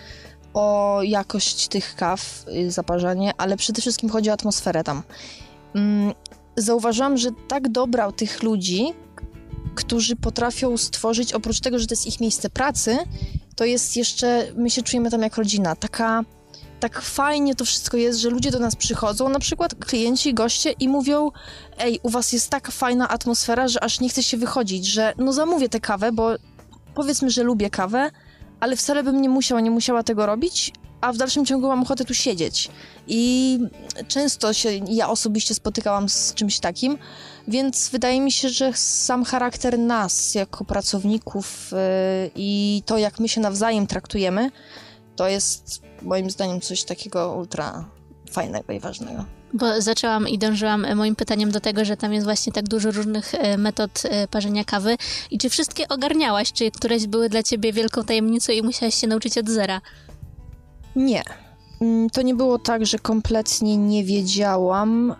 o 0.57 0.99
jakość 1.03 1.67
tych 1.67 1.95
kaw, 1.95 2.45
y, 2.55 2.71
zaparzanie, 2.71 3.31
ale 3.37 3.57
przede 3.57 3.81
wszystkim 3.81 4.09
chodzi 4.09 4.29
o 4.29 4.33
atmosferę 4.33 4.83
tam. 4.83 5.03
Mm, 5.75 6.13
Zauważyłam, 6.55 7.17
że 7.17 7.29
tak 7.47 7.69
dobra 7.69 8.07
u 8.07 8.11
tych 8.11 8.43
ludzi, 8.43 8.93
którzy 9.75 10.15
potrafią 10.15 10.77
stworzyć, 10.77 11.33
oprócz 11.33 11.59
tego, 11.59 11.79
że 11.79 11.87
to 11.87 11.93
jest 11.93 12.07
ich 12.07 12.19
miejsce 12.19 12.49
pracy, 12.49 12.97
to 13.55 13.65
jest 13.65 13.97
jeszcze, 13.97 14.47
my 14.55 14.69
się 14.69 14.81
czujemy 14.81 15.11
tam 15.11 15.21
jak 15.21 15.37
rodzina, 15.37 15.75
taka 15.75 16.23
tak 16.79 17.01
fajnie 17.01 17.55
to 17.55 17.65
wszystko 17.65 17.97
jest, 17.97 18.19
że 18.19 18.29
ludzie 18.29 18.51
do 18.51 18.59
nas 18.59 18.75
przychodzą, 18.75 19.29
na 19.29 19.39
przykład 19.39 19.75
klienci, 19.75 20.33
goście 20.33 20.71
i 20.71 20.89
mówią 20.89 21.31
ej, 21.79 21.99
u 22.03 22.09
was 22.09 22.33
jest 22.33 22.49
taka 22.49 22.71
fajna 22.71 23.09
atmosfera, 23.09 23.67
że 23.67 23.83
aż 23.83 23.99
nie 23.99 24.09
chce 24.09 24.23
się 24.23 24.37
wychodzić, 24.37 24.85
że 24.85 25.13
no 25.17 25.33
zamówię 25.33 25.69
tę 25.69 25.79
kawę, 25.79 26.11
bo 26.11 26.35
powiedzmy, 26.95 27.29
że 27.29 27.43
lubię 27.43 27.69
kawę, 27.69 28.11
ale 28.59 28.75
wcale 28.75 29.03
bym 29.03 29.21
nie 29.21 29.29
musiał, 29.29 29.59
nie 29.59 29.71
musiała 29.71 30.03
tego 30.03 30.25
robić, 30.25 30.73
a 31.01 31.13
w 31.13 31.17
dalszym 31.17 31.45
ciągu 31.45 31.67
mam 31.67 31.81
ochotę 31.81 32.05
tu 32.05 32.13
siedzieć. 32.13 32.69
I 33.07 33.59
często 34.07 34.53
się 34.53 34.69
ja 34.89 35.09
osobiście 35.09 35.55
spotykałam 35.55 36.09
z 36.09 36.33
czymś 36.33 36.59
takim, 36.59 36.97
więc 37.47 37.89
wydaje 37.89 38.21
mi 38.21 38.31
się, 38.31 38.49
że 38.49 38.73
sam 38.73 39.23
charakter 39.23 39.79
nas 39.79 40.35
jako 40.35 40.65
pracowników 40.65 41.71
yy, 41.71 42.31
i 42.35 42.81
to, 42.85 42.97
jak 42.97 43.19
my 43.19 43.29
się 43.29 43.41
nawzajem 43.41 43.87
traktujemy, 43.87 44.51
to 45.15 45.27
jest 45.27 45.81
moim 46.01 46.29
zdaniem 46.29 46.61
coś 46.61 46.83
takiego 46.83 47.35
ultra 47.35 47.85
fajnego 48.31 48.73
i 48.73 48.79
ważnego. 48.79 49.36
Bo 49.53 49.81
zaczęłam 49.81 50.27
i 50.27 50.37
dążyłam 50.37 50.85
e, 50.85 50.95
moim 50.95 51.15
pytaniem 51.15 51.51
do 51.51 51.59
tego, 51.59 51.85
że 51.85 51.97
tam 51.97 52.13
jest 52.13 52.25
właśnie 52.25 52.53
tak 52.53 52.67
dużo 52.67 52.91
różnych 52.91 53.35
e, 53.35 53.57
metod 53.57 54.03
e, 54.05 54.27
parzenia 54.27 54.63
kawy. 54.63 54.97
I 55.31 55.37
czy 55.37 55.49
wszystkie 55.49 55.87
ogarniałaś? 55.87 56.53
Czy 56.53 56.71
któreś 56.71 57.07
były 57.07 57.29
dla 57.29 57.43
ciebie 57.43 57.73
wielką 57.73 58.03
tajemnicą 58.03 58.51
i 58.53 58.61
musiałaś 58.61 58.95
się 58.95 59.07
nauczyć 59.07 59.37
od 59.37 59.49
zera? 59.49 59.81
Nie. 60.95 61.23
Mm, 61.81 62.09
To 62.09 62.21
nie 62.21 62.35
było 62.35 62.59
tak, 62.59 62.85
że 62.85 62.99
kompletnie 62.99 63.77
nie 63.77 64.03
wiedziałam. 64.03 65.15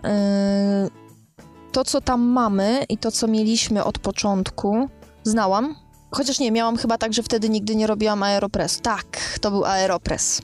To, 1.71 1.83
co 1.83 2.01
tam 2.01 2.21
mamy 2.21 2.85
i 2.89 2.97
to, 2.97 3.11
co 3.11 3.27
mieliśmy 3.27 3.83
od 3.83 3.99
początku, 3.99 4.89
znałam. 5.23 5.75
Chociaż 6.11 6.39
nie, 6.39 6.51
miałam 6.51 6.77
chyba 6.77 6.97
tak, 6.97 7.13
że 7.13 7.23
wtedy 7.23 7.49
nigdy 7.49 7.75
nie 7.75 7.87
robiłam 7.87 8.23
aeropress. 8.23 8.81
Tak, 8.81 9.05
to 9.41 9.51
był 9.51 9.65
aeropress. 9.65 10.41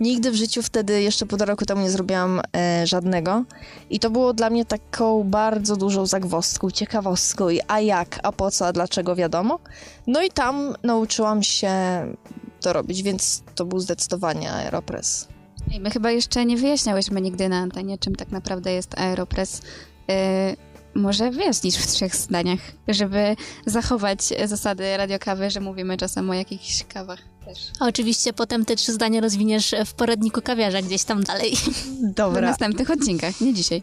Nigdy 0.00 0.30
w 0.30 0.34
życiu 0.34 0.62
wtedy, 0.62 1.02
jeszcze 1.02 1.26
półtora 1.26 1.50
roku 1.50 1.64
temu 1.64 1.82
nie 1.82 1.90
zrobiłam 1.90 2.40
e, 2.56 2.86
żadnego. 2.86 3.44
I 3.90 3.98
to 3.98 4.10
było 4.10 4.32
dla 4.32 4.50
mnie 4.50 4.64
taką 4.64 5.24
bardzo 5.24 5.76
dużą 5.76 6.06
zagwozdką, 6.06 6.70
ciekawostką. 6.70 7.48
I 7.48 7.60
a 7.68 7.80
jak, 7.80 8.20
a 8.22 8.32
po 8.32 8.50
co, 8.50 8.66
a 8.66 8.72
dlaczego, 8.72 9.16
wiadomo. 9.16 9.58
No 10.06 10.22
i 10.22 10.30
tam 10.30 10.74
nauczyłam 10.82 11.42
się 11.42 11.72
to 12.60 12.72
robić, 12.72 13.02
więc 13.02 13.42
to 13.54 13.64
był 13.64 13.78
zdecydowanie 13.78 14.52
aeropress. 14.52 15.28
Ej, 15.72 15.80
my 15.80 15.90
chyba 15.90 16.10
jeszcze 16.10 16.46
nie 16.46 16.56
wyjaśniałyśmy 16.56 17.20
nigdy 17.20 17.48
na 17.48 17.58
antenie, 17.58 17.98
czym 17.98 18.14
tak 18.14 18.30
naprawdę 18.30 18.72
jest 18.72 18.98
Aeropress. 18.98 19.62
Yy, 20.08 20.14
może 20.94 21.30
wyjaśnisz 21.30 21.76
w 21.76 21.86
trzech 21.86 22.16
zdaniach, 22.16 22.60
żeby 22.88 23.36
zachować 23.66 24.22
zasady 24.44 24.96
radiokawy, 24.96 25.50
że 25.50 25.60
mówimy 25.60 25.96
czasem 25.96 26.30
o 26.30 26.34
jakichś 26.34 26.84
kawach 26.84 27.31
też. 27.44 27.70
A 27.80 27.86
oczywiście 27.86 28.32
potem 28.32 28.64
te 28.64 28.76
trzy 28.76 28.92
zdania 28.92 29.20
rozwiniesz 29.20 29.74
w 29.86 29.94
poradniku 29.94 30.42
kawiarza 30.42 30.82
gdzieś 30.82 31.04
tam 31.04 31.24
dalej. 31.24 31.56
W 31.56 32.14
Dobra. 32.14 32.40
następnych 32.40 32.90
odcinkach, 32.90 33.40
nie 33.40 33.54
dzisiaj. 33.54 33.82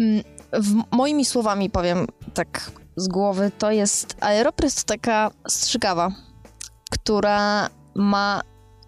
Mm, 0.00 0.24
W 0.52 0.96
moimi 0.96 1.24
słowami 1.24 1.70
powiem 1.70 2.06
tak 2.34 2.70
z 2.96 3.08
głowy, 3.08 3.50
to 3.58 3.70
jest 3.70 4.16
aeropress 4.20 4.74
to 4.74 4.82
taka 4.84 5.30
strzykawa, 5.48 6.12
która 6.90 7.68
ma 7.94 8.40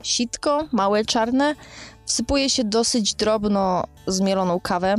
sitko, 0.03 0.69
małe, 0.73 1.05
czarne, 1.05 1.55
wsypuje 2.07 2.51
się 2.51 2.65
dosyć 2.65 3.15
drobno 3.15 3.85
zmieloną 4.07 4.61
kawę, 4.61 4.95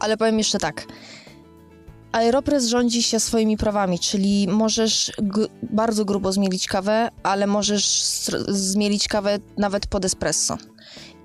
ale 0.00 0.16
powiem 0.16 0.38
jeszcze 0.38 0.58
tak. 0.58 0.86
Aeropress 2.14 2.66
rządzi 2.66 3.02
się 3.02 3.20
swoimi 3.20 3.56
prawami, 3.56 3.98
czyli 3.98 4.48
możesz 4.48 5.12
bardzo 5.62 6.04
grubo 6.04 6.32
zmielić 6.32 6.66
kawę, 6.66 7.10
ale 7.22 7.46
możesz 7.46 7.86
zmielić 8.48 9.08
kawę 9.08 9.38
nawet 9.58 9.86
pod 9.86 10.04
espresso. 10.04 10.58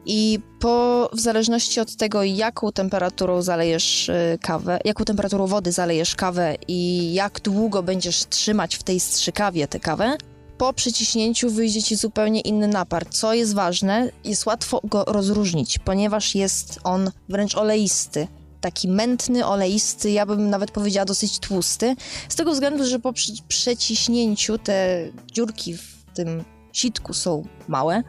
I 0.05 0.39
po, 0.59 1.09
w 1.13 1.19
zależności 1.19 1.79
od 1.79 1.95
tego, 1.95 2.23
jaką 2.23 2.71
temperaturą 2.71 3.41
zalejesz 3.41 4.09
y, 4.09 4.37
kawę, 4.41 4.79
jaką 4.85 5.05
temperaturą 5.05 5.47
wody 5.47 5.71
zalejesz 5.71 6.15
kawę 6.15 6.55
i 6.67 7.13
jak 7.13 7.39
długo 7.39 7.83
będziesz 7.83 8.25
trzymać 8.25 8.75
w 8.75 8.83
tej 8.83 8.99
strzykawie 8.99 9.67
tę 9.67 9.79
kawę, 9.79 10.17
po 10.57 10.73
przyciśnięciu 10.73 11.49
wyjdzie 11.49 11.83
ci 11.83 11.95
zupełnie 11.95 12.41
inny 12.41 12.67
napar. 12.67 13.09
Co 13.09 13.33
jest 13.33 13.53
ważne, 13.53 14.11
jest 14.23 14.45
łatwo 14.45 14.81
go 14.83 15.03
rozróżnić, 15.07 15.79
ponieważ 15.79 16.35
jest 16.35 16.79
on 16.83 17.11
wręcz 17.29 17.55
oleisty. 17.55 18.27
Taki 18.61 18.87
mętny, 18.87 19.45
oleisty, 19.45 20.11
ja 20.11 20.25
bym 20.25 20.49
nawet 20.49 20.71
powiedziała 20.71 21.05
dosyć 21.05 21.39
tłusty. 21.39 21.95
Z 22.29 22.35
tego 22.35 22.51
względu, 22.51 22.85
że 22.85 22.99
po 22.99 23.13
przeciśnięciu 23.47 24.57
te 24.57 25.09
dziurki 25.31 25.77
w 25.77 26.05
tym 26.13 26.43
sitku 26.73 27.13
są 27.13 27.43
małe, 27.67 28.03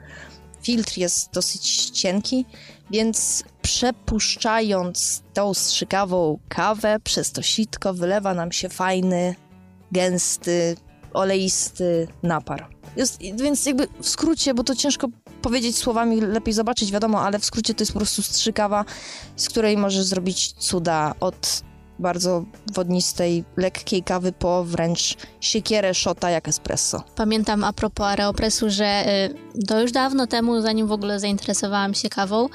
filtr 0.62 0.98
jest 0.98 1.30
dosyć 1.32 1.90
cienki, 1.90 2.46
więc 2.90 3.44
przepuszczając 3.62 5.22
tą 5.34 5.54
strzykawą 5.54 6.38
kawę 6.48 6.96
przez 7.04 7.32
to 7.32 7.42
sitko 7.42 7.94
wylewa 7.94 8.34
nam 8.34 8.52
się 8.52 8.68
fajny, 8.68 9.34
gęsty, 9.92 10.76
oleisty 11.12 12.08
napar. 12.22 12.68
Jest, 12.96 13.18
więc 13.42 13.66
jakby 13.66 13.88
w 14.00 14.08
skrócie, 14.08 14.54
bo 14.54 14.64
to 14.64 14.74
ciężko 14.74 15.08
powiedzieć 15.42 15.78
słowami, 15.78 16.20
lepiej 16.20 16.54
zobaczyć, 16.54 16.92
wiadomo, 16.92 17.22
ale 17.22 17.38
w 17.38 17.44
skrócie 17.44 17.74
to 17.74 17.82
jest 17.82 17.92
po 17.92 17.98
prostu 17.98 18.22
strzykawa, 18.22 18.84
z 19.36 19.48
której 19.48 19.76
możesz 19.76 20.04
zrobić 20.04 20.52
cuda 20.52 21.14
od 21.20 21.62
bardzo 21.98 22.44
wodnistej, 22.74 23.44
lekkiej 23.56 24.02
kawy 24.02 24.32
po 24.32 24.64
wręcz 24.64 25.16
siekierę 25.40 25.94
szota 25.94 26.30
jak 26.30 26.48
espresso. 26.48 27.02
Pamiętam 27.16 27.64
a 27.64 27.72
propos 27.72 28.06
aeropressu, 28.06 28.70
że 28.70 29.04
y, 29.58 29.64
to 29.66 29.80
już 29.80 29.92
dawno 29.92 30.26
temu, 30.26 30.60
zanim 30.60 30.86
w 30.86 30.92
ogóle 30.92 31.20
zainteresowałam 31.20 31.94
się 31.94 32.08
kawą, 32.08 32.48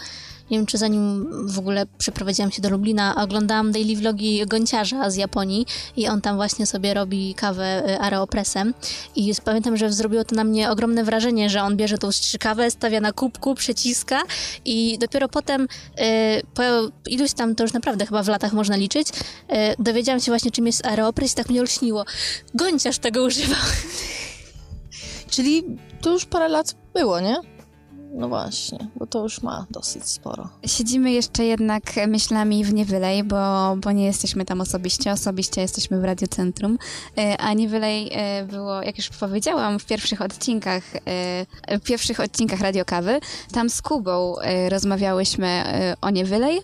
Nie 0.51 0.57
wiem, 0.57 0.65
czy 0.65 0.77
zanim 0.77 1.27
w 1.47 1.59
ogóle 1.59 1.85
przeprowadziłam 1.97 2.51
się 2.51 2.61
do 2.61 2.69
Lublina, 2.69 3.15
oglądałam 3.23 3.71
daily 3.71 3.95
vlogi 3.95 4.45
Gonciarza 4.47 5.09
z 5.09 5.15
Japonii 5.15 5.65
i 5.97 6.07
on 6.07 6.21
tam 6.21 6.35
właśnie 6.35 6.65
sobie 6.65 6.93
robi 6.93 7.35
kawę 7.35 7.83
y, 7.89 7.99
aeropressem 7.99 8.73
i 9.15 9.33
pamiętam, 9.45 9.77
że 9.77 9.93
zrobiło 9.93 10.23
to 10.23 10.35
na 10.35 10.43
mnie 10.43 10.71
ogromne 10.71 11.03
wrażenie, 11.03 11.49
że 11.49 11.63
on 11.63 11.77
bierze 11.77 11.97
tą 11.97 12.11
strzykawę, 12.11 12.71
stawia 12.71 13.01
na 13.01 13.11
kubku, 13.11 13.55
przeciska 13.55 14.21
i 14.65 14.97
dopiero 14.97 15.29
potem 15.29 15.61
y, 15.61 15.67
po 16.53 16.63
iluś 17.09 17.33
tam, 17.33 17.55
to 17.55 17.63
już 17.63 17.73
naprawdę 17.73 18.05
chyba 18.05 18.23
w 18.23 18.27
latach 18.27 18.53
można 18.53 18.75
liczyć, 18.75 19.09
y, 19.09 19.13
dowiedziałam 19.79 20.19
się 20.19 20.31
właśnie, 20.31 20.51
czym 20.51 20.67
jest 20.67 20.85
aeropress 20.85 21.31
i 21.31 21.35
tak 21.35 21.49
mnie 21.49 21.61
olśniło. 21.61 22.05
Gonciarz 22.53 22.97
tego 22.97 23.23
używał. 23.23 23.59
Czyli 25.29 25.63
to 26.01 26.11
już 26.11 26.25
parę 26.25 26.49
lat 26.49 26.75
było, 26.93 27.19
nie? 27.19 27.54
No 28.13 28.27
właśnie, 28.27 28.88
bo 28.95 29.07
to 29.07 29.24
już 29.24 29.41
ma 29.41 29.65
dosyć 29.71 30.05
sporo. 30.09 30.50
Siedzimy 30.65 31.12
jeszcze 31.12 31.45
jednak 31.45 31.83
myślami 32.07 32.63
w 32.63 32.74
Niewylej, 32.74 33.24
bo, 33.24 33.75
bo 33.75 33.91
nie 33.91 34.05
jesteśmy 34.05 34.45
tam 34.45 34.62
osobiście. 34.62 35.12
Osobiście 35.12 35.62
jesteśmy 35.62 36.00
w 36.00 36.03
Radiocentrum. 36.03 36.77
E, 37.17 37.38
A 37.38 37.53
Niewylej 37.53 38.09
e, 38.13 38.45
było, 38.45 38.81
jak 38.81 38.97
już 38.97 39.09
powiedziałam, 39.09 39.79
w 39.79 39.85
pierwszych 39.85 40.21
odcinkach, 40.21 40.83
e, 40.95 41.79
w 41.79 41.83
pierwszych 41.83 42.19
odcinkach 42.19 42.62
Radiokawy. 42.62 43.19
Tam 43.51 43.69
z 43.69 43.81
Kubą 43.81 44.39
e, 44.39 44.69
rozmawiałyśmy 44.69 45.47
e, 45.47 45.95
o 46.01 46.09
Niewylej 46.09 46.62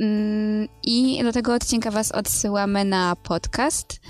Mm, 0.00 0.68
i 0.82 1.22
do 1.22 1.32
tego 1.32 1.54
odcinka 1.54 1.90
was 1.90 2.12
odsyłamy 2.12 2.84
na 2.84 3.16
podcast. 3.16 4.00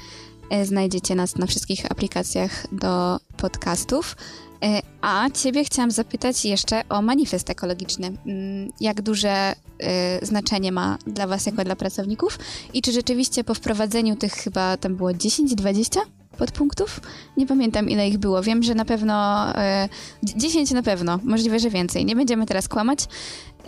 E, 0.50 0.66
Znajdziecie 0.66 1.14
nas 1.14 1.36
na 1.36 1.46
wszystkich 1.46 1.92
aplikacjach 1.92 2.66
do 2.72 3.18
podcastów. 3.36 4.16
E, 4.64 4.80
A 5.00 5.30
ciebie 5.30 5.64
chciałam 5.64 5.90
zapytać 5.90 6.44
jeszcze 6.44 6.82
o 6.88 7.02
manifest 7.02 7.50
ekologiczny. 7.50 8.06
Mm, 8.26 8.72
Jak 8.80 9.02
duże 9.02 9.30
e, 9.78 10.26
znaczenie 10.26 10.72
ma 10.72 10.98
dla 11.06 11.26
was 11.26 11.46
jako 11.46 11.64
dla 11.64 11.76
pracowników 11.76 12.38
i 12.74 12.82
czy 12.82 12.92
rzeczywiście 12.92 13.44
po 13.44 13.54
wprowadzeniu 13.54 14.16
tych 14.16 14.32
chyba 14.32 14.76
tam 14.76 14.96
było 14.96 15.10
10-20 15.10 15.98
podpunktów? 16.38 17.00
Nie 17.36 17.46
pamiętam 17.46 17.88
ile 17.90 18.08
ich 18.08 18.18
było. 18.18 18.42
Wiem, 18.42 18.62
że 18.62 18.74
na 18.74 18.84
pewno 18.84 19.46
e, 19.58 19.88
10 20.22 20.70
na 20.70 20.82
pewno, 20.82 21.18
możliwe, 21.24 21.58
że 21.58 21.70
więcej. 21.70 22.04
Nie 22.04 22.16
będziemy 22.16 22.46
teraz 22.46 22.68
kłamać. 22.68 22.98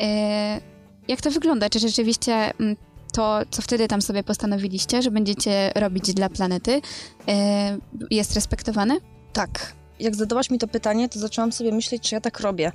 E, 0.00 0.60
Jak 1.08 1.20
to 1.20 1.30
wygląda? 1.30 1.70
Czy 1.70 1.78
rzeczywiście 1.78 2.34
mm, 2.60 2.76
to, 3.12 3.40
co 3.50 3.62
wtedy 3.62 3.88
tam 3.88 4.02
sobie 4.02 4.22
postanowiliście, 4.24 5.02
że 5.02 5.10
będziecie 5.10 5.72
robić 5.74 6.14
dla 6.14 6.28
planety, 6.28 6.80
e, 7.28 7.78
jest 8.10 8.34
respektowane? 8.34 8.98
Tak. 9.32 9.72
Jak 10.00 10.16
zadałaś 10.16 10.50
mi 10.50 10.58
to 10.58 10.68
pytanie, 10.68 11.08
to 11.08 11.18
zaczęłam 11.18 11.52
sobie 11.52 11.72
myśleć, 11.72 12.02
czy 12.02 12.14
ja 12.14 12.20
tak 12.20 12.40
robię. 12.40 12.72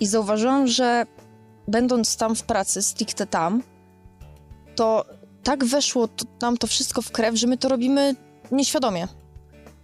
I 0.00 0.06
zauważyłam, 0.06 0.66
że 0.66 1.06
będąc 1.68 2.16
tam 2.16 2.34
w 2.34 2.42
pracy, 2.42 2.82
stricte 2.82 3.26
tam, 3.26 3.62
to 4.76 5.04
tak 5.42 5.64
weszło 5.64 6.08
to, 6.08 6.24
nam 6.42 6.56
to 6.56 6.66
wszystko 6.66 7.02
w 7.02 7.10
krew, 7.10 7.34
że 7.34 7.46
my 7.46 7.58
to 7.58 7.68
robimy 7.68 8.14
nieświadomie. 8.52 9.08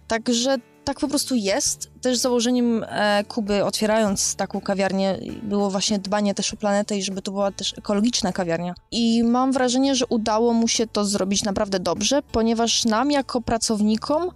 Także 0.07 0.57
tak 0.89 0.99
po 0.99 1.07
prostu 1.07 1.35
jest. 1.35 1.91
Też 2.01 2.17
założeniem 2.17 2.85
e, 2.89 3.23
Kuby, 3.23 3.65
otwierając 3.65 4.35
taką 4.35 4.61
kawiarnię, 4.61 5.19
było 5.43 5.69
właśnie 5.69 5.99
dbanie 5.99 6.33
też 6.33 6.53
o 6.53 6.57
planetę 6.57 6.97
i 6.97 7.03
żeby 7.03 7.21
to 7.21 7.31
była 7.31 7.51
też 7.51 7.77
ekologiczna 7.77 8.31
kawiarnia. 8.31 8.75
I 8.91 9.23
mam 9.23 9.51
wrażenie, 9.51 9.95
że 9.95 10.05
udało 10.05 10.53
mu 10.53 10.67
się 10.67 10.87
to 10.87 11.05
zrobić 11.05 11.43
naprawdę 11.43 11.79
dobrze, 11.79 12.21
ponieważ 12.31 12.85
nam 12.85 13.11
jako 13.11 13.41
pracownikom 13.41 14.29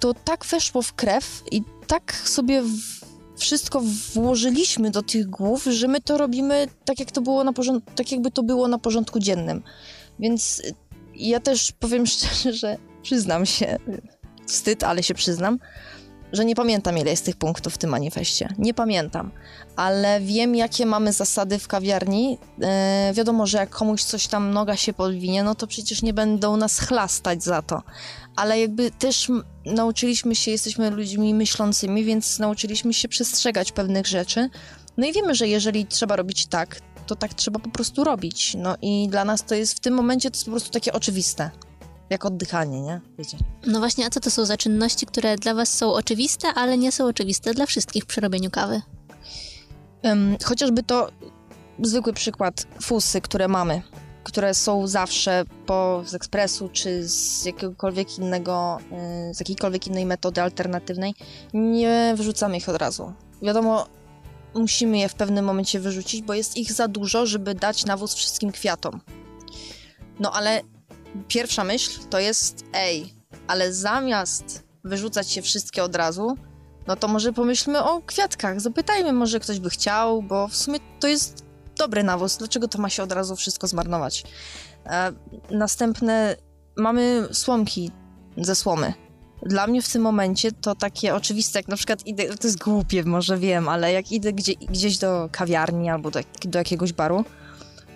to 0.00 0.14
tak 0.14 0.44
weszło 0.44 0.82
w 0.82 0.92
krew 0.92 1.42
i 1.50 1.62
tak 1.86 2.14
sobie 2.14 2.62
wszystko 3.36 3.82
włożyliśmy 4.14 4.90
do 4.90 5.02
tych 5.02 5.26
głów, 5.26 5.64
że 5.64 5.88
my 5.88 6.00
to 6.00 6.18
robimy 6.18 6.66
tak, 6.84 7.00
jak 7.00 7.10
to 7.10 7.20
było 7.20 7.44
na 7.44 7.52
porząd- 7.52 7.82
tak 7.94 8.12
jakby 8.12 8.30
to 8.30 8.42
było 8.42 8.68
na 8.68 8.78
porządku 8.78 9.18
dziennym. 9.18 9.62
Więc 10.18 10.60
y, 10.60 10.74
ja 11.14 11.40
też 11.40 11.72
powiem 11.72 12.06
szczerze, 12.16 12.52
że 12.52 12.76
przyznam 13.02 13.46
się, 13.46 13.78
wstyd, 14.46 14.84
ale 14.84 15.02
się 15.02 15.14
przyznam, 15.14 15.58
że 16.32 16.44
nie 16.44 16.54
pamiętam, 16.54 16.98
ile 16.98 17.10
jest 17.10 17.24
tych 17.24 17.36
punktów 17.36 17.74
w 17.74 17.78
tym 17.78 17.90
manifestie. 17.90 18.48
Nie 18.58 18.74
pamiętam, 18.74 19.30
ale 19.76 20.20
wiem, 20.20 20.54
jakie 20.54 20.86
mamy 20.86 21.12
zasady 21.12 21.58
w 21.58 21.68
kawiarni. 21.68 22.38
E, 22.62 23.12
wiadomo, 23.14 23.46
że 23.46 23.58
jak 23.58 23.70
komuś 23.70 24.02
coś 24.02 24.26
tam 24.26 24.50
noga 24.50 24.76
się 24.76 24.92
podwinie, 24.92 25.42
no 25.42 25.54
to 25.54 25.66
przecież 25.66 26.02
nie 26.02 26.12
będą 26.14 26.56
nas 26.56 26.78
chlastać 26.78 27.44
za 27.44 27.62
to. 27.62 27.82
Ale 28.40 28.60
jakby 28.60 28.90
też 28.90 29.28
nauczyliśmy 29.66 30.34
się, 30.34 30.50
jesteśmy 30.50 30.90
ludźmi 30.90 31.34
myślącymi, 31.34 32.04
więc 32.04 32.38
nauczyliśmy 32.38 32.94
się 32.94 33.08
przestrzegać 33.08 33.72
pewnych 33.72 34.06
rzeczy. 34.06 34.50
No 34.96 35.06
i 35.06 35.12
wiemy, 35.12 35.34
że 35.34 35.48
jeżeli 35.48 35.86
trzeba 35.86 36.16
robić 36.16 36.46
tak, 36.46 36.80
to 37.06 37.16
tak 37.16 37.34
trzeba 37.34 37.58
po 37.58 37.70
prostu 37.70 38.04
robić. 38.04 38.54
No 38.58 38.76
i 38.82 39.08
dla 39.08 39.24
nas 39.24 39.44
to 39.44 39.54
jest 39.54 39.74
w 39.74 39.80
tym 39.80 39.94
momencie 39.94 40.30
to 40.30 40.36
jest 40.36 40.44
po 40.44 40.50
prostu 40.50 40.70
takie 40.70 40.92
oczywiste. 40.92 41.50
Jak 42.10 42.24
oddychanie, 42.24 42.80
nie? 42.80 43.00
Wiecie. 43.18 43.38
No 43.66 43.78
właśnie, 43.78 44.06
a 44.06 44.10
co 44.10 44.20
to 44.20 44.30
są 44.30 44.44
za 44.44 44.56
czynności, 44.56 45.06
które 45.06 45.36
dla 45.36 45.54
was 45.54 45.74
są 45.74 45.92
oczywiste, 45.92 46.48
ale 46.54 46.78
nie 46.78 46.92
są 46.92 47.06
oczywiste 47.06 47.54
dla 47.54 47.66
wszystkich 47.66 48.06
przy 48.06 48.20
robieniu 48.20 48.50
kawy? 48.50 48.82
Ym, 50.06 50.36
chociażby 50.44 50.82
to 50.82 51.10
zwykły 51.82 52.12
przykład 52.12 52.66
fusy, 52.82 53.20
które 53.20 53.48
mamy, 53.48 53.82
które 54.24 54.54
są 54.54 54.86
zawsze 54.86 55.44
po, 55.66 56.02
z 56.06 56.14
ekspresu 56.14 56.68
czy 56.72 57.08
z 57.08 57.44
jakiegokolwiek 57.44 58.18
innego, 58.18 58.78
y, 59.30 59.34
z 59.34 59.40
jakiejkolwiek 59.40 59.86
innej 59.86 60.06
metody 60.06 60.42
alternatywnej, 60.42 61.14
nie 61.54 62.14
wyrzucamy 62.16 62.56
ich 62.56 62.68
od 62.68 62.76
razu. 62.76 63.12
Wiadomo, 63.42 63.86
musimy 64.54 64.98
je 64.98 65.08
w 65.08 65.14
pewnym 65.14 65.44
momencie 65.44 65.80
wyrzucić, 65.80 66.22
bo 66.22 66.34
jest 66.34 66.56
ich 66.56 66.72
za 66.72 66.88
dużo, 66.88 67.26
żeby 67.26 67.54
dać 67.54 67.84
nawóz 67.84 68.14
wszystkim 68.14 68.52
kwiatom. 68.52 69.00
No 70.20 70.32
ale 70.32 70.60
pierwsza 71.28 71.64
myśl 71.64 72.00
to 72.10 72.18
jest, 72.18 72.64
ej, 72.72 73.14
ale 73.46 73.72
zamiast 73.72 74.62
wyrzucać 74.84 75.30
się 75.30 75.42
wszystkie 75.42 75.84
od 75.84 75.96
razu, 75.96 76.36
no 76.86 76.96
to 76.96 77.08
może 77.08 77.32
pomyślmy 77.32 77.84
o 77.84 78.02
kwiatkach, 78.02 78.60
zapytajmy, 78.60 79.12
może 79.12 79.40
ktoś 79.40 79.58
by 79.58 79.70
chciał, 79.70 80.22
bo 80.22 80.48
w 80.48 80.56
sumie 80.56 80.78
to 81.00 81.08
jest 81.08 81.49
dobry 81.80 82.02
nawóz, 82.02 82.36
dlaczego 82.36 82.68
to 82.68 82.78
ma 82.78 82.88
się 82.90 83.02
od 83.02 83.12
razu 83.12 83.36
wszystko 83.36 83.66
zmarnować? 83.66 84.24
E, 84.86 85.12
następne, 85.50 86.36
mamy 86.76 87.28
słomki 87.32 87.90
ze 88.36 88.54
słomy. 88.54 88.94
Dla 89.42 89.66
mnie 89.66 89.82
w 89.82 89.92
tym 89.92 90.02
momencie 90.02 90.52
to 90.52 90.74
takie 90.74 91.14
oczywiste, 91.14 91.58
jak 91.58 91.68
na 91.68 91.76
przykład 91.76 92.06
idę, 92.06 92.36
to 92.36 92.46
jest 92.46 92.58
głupie, 92.64 93.04
może 93.04 93.38
wiem, 93.38 93.68
ale 93.68 93.92
jak 93.92 94.12
idę 94.12 94.32
gdzie, 94.32 94.54
gdzieś 94.54 94.98
do 94.98 95.28
kawiarni 95.32 95.90
albo 95.90 96.10
do, 96.10 96.20
do 96.44 96.58
jakiegoś 96.58 96.92
baru, 96.92 97.24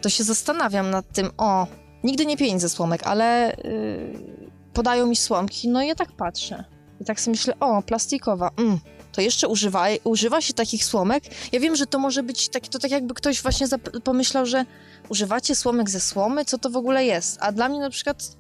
to 0.03 0.09
się 0.09 0.25
zastanawiam 0.25 0.91
nad 0.91 1.13
tym, 1.13 1.31
o, 1.39 1.67
nigdy 2.05 2.27
nie 2.27 2.37
piję 2.37 2.61
ze 2.61 2.69
słomek, 2.69 3.03
ale 3.05 3.57
yy, 3.65 4.51
podają 4.73 5.07
mi 5.07 5.17
słomki, 5.17 5.69
no 5.69 5.83
i 5.83 5.89
ja 5.89 5.95
tak 5.95 6.13
patrzę. 6.13 6.65
I 7.01 7.05
tak 7.05 7.21
sobie 7.21 7.33
myślę, 7.33 7.55
o, 7.61 7.83
plastikowa, 7.83 8.51
mm, 8.57 8.79
to 9.15 9.21
jeszcze 9.21 9.49
używa, 9.49 9.87
używa 10.05 10.41
się 10.41 10.53
takich 10.53 10.85
słomek. 10.85 11.25
Ja 11.53 11.61
wiem, 11.61 11.77
że 11.77 11.87
to 11.87 11.99
może 11.99 12.23
być 12.23 12.49
tak, 12.49 12.69
to 12.69 12.79
tak 12.79 12.91
jakby 12.91 13.15
ktoś 13.15 13.43
właśnie 13.43 13.67
pomyślał, 14.05 14.47
że 14.47 14.65
używacie 15.09 15.55
słomek 15.55 15.91
ze 15.91 16.01
słomy, 16.01 16.45
co 16.45 16.59
to 16.59 16.71
w 16.71 16.77
ogóle 16.77 17.05
jest. 17.05 17.39
A 17.41 17.53
dla 17.53 17.69
mnie 17.69 17.81
na 17.81 17.91
przykład 17.91 18.37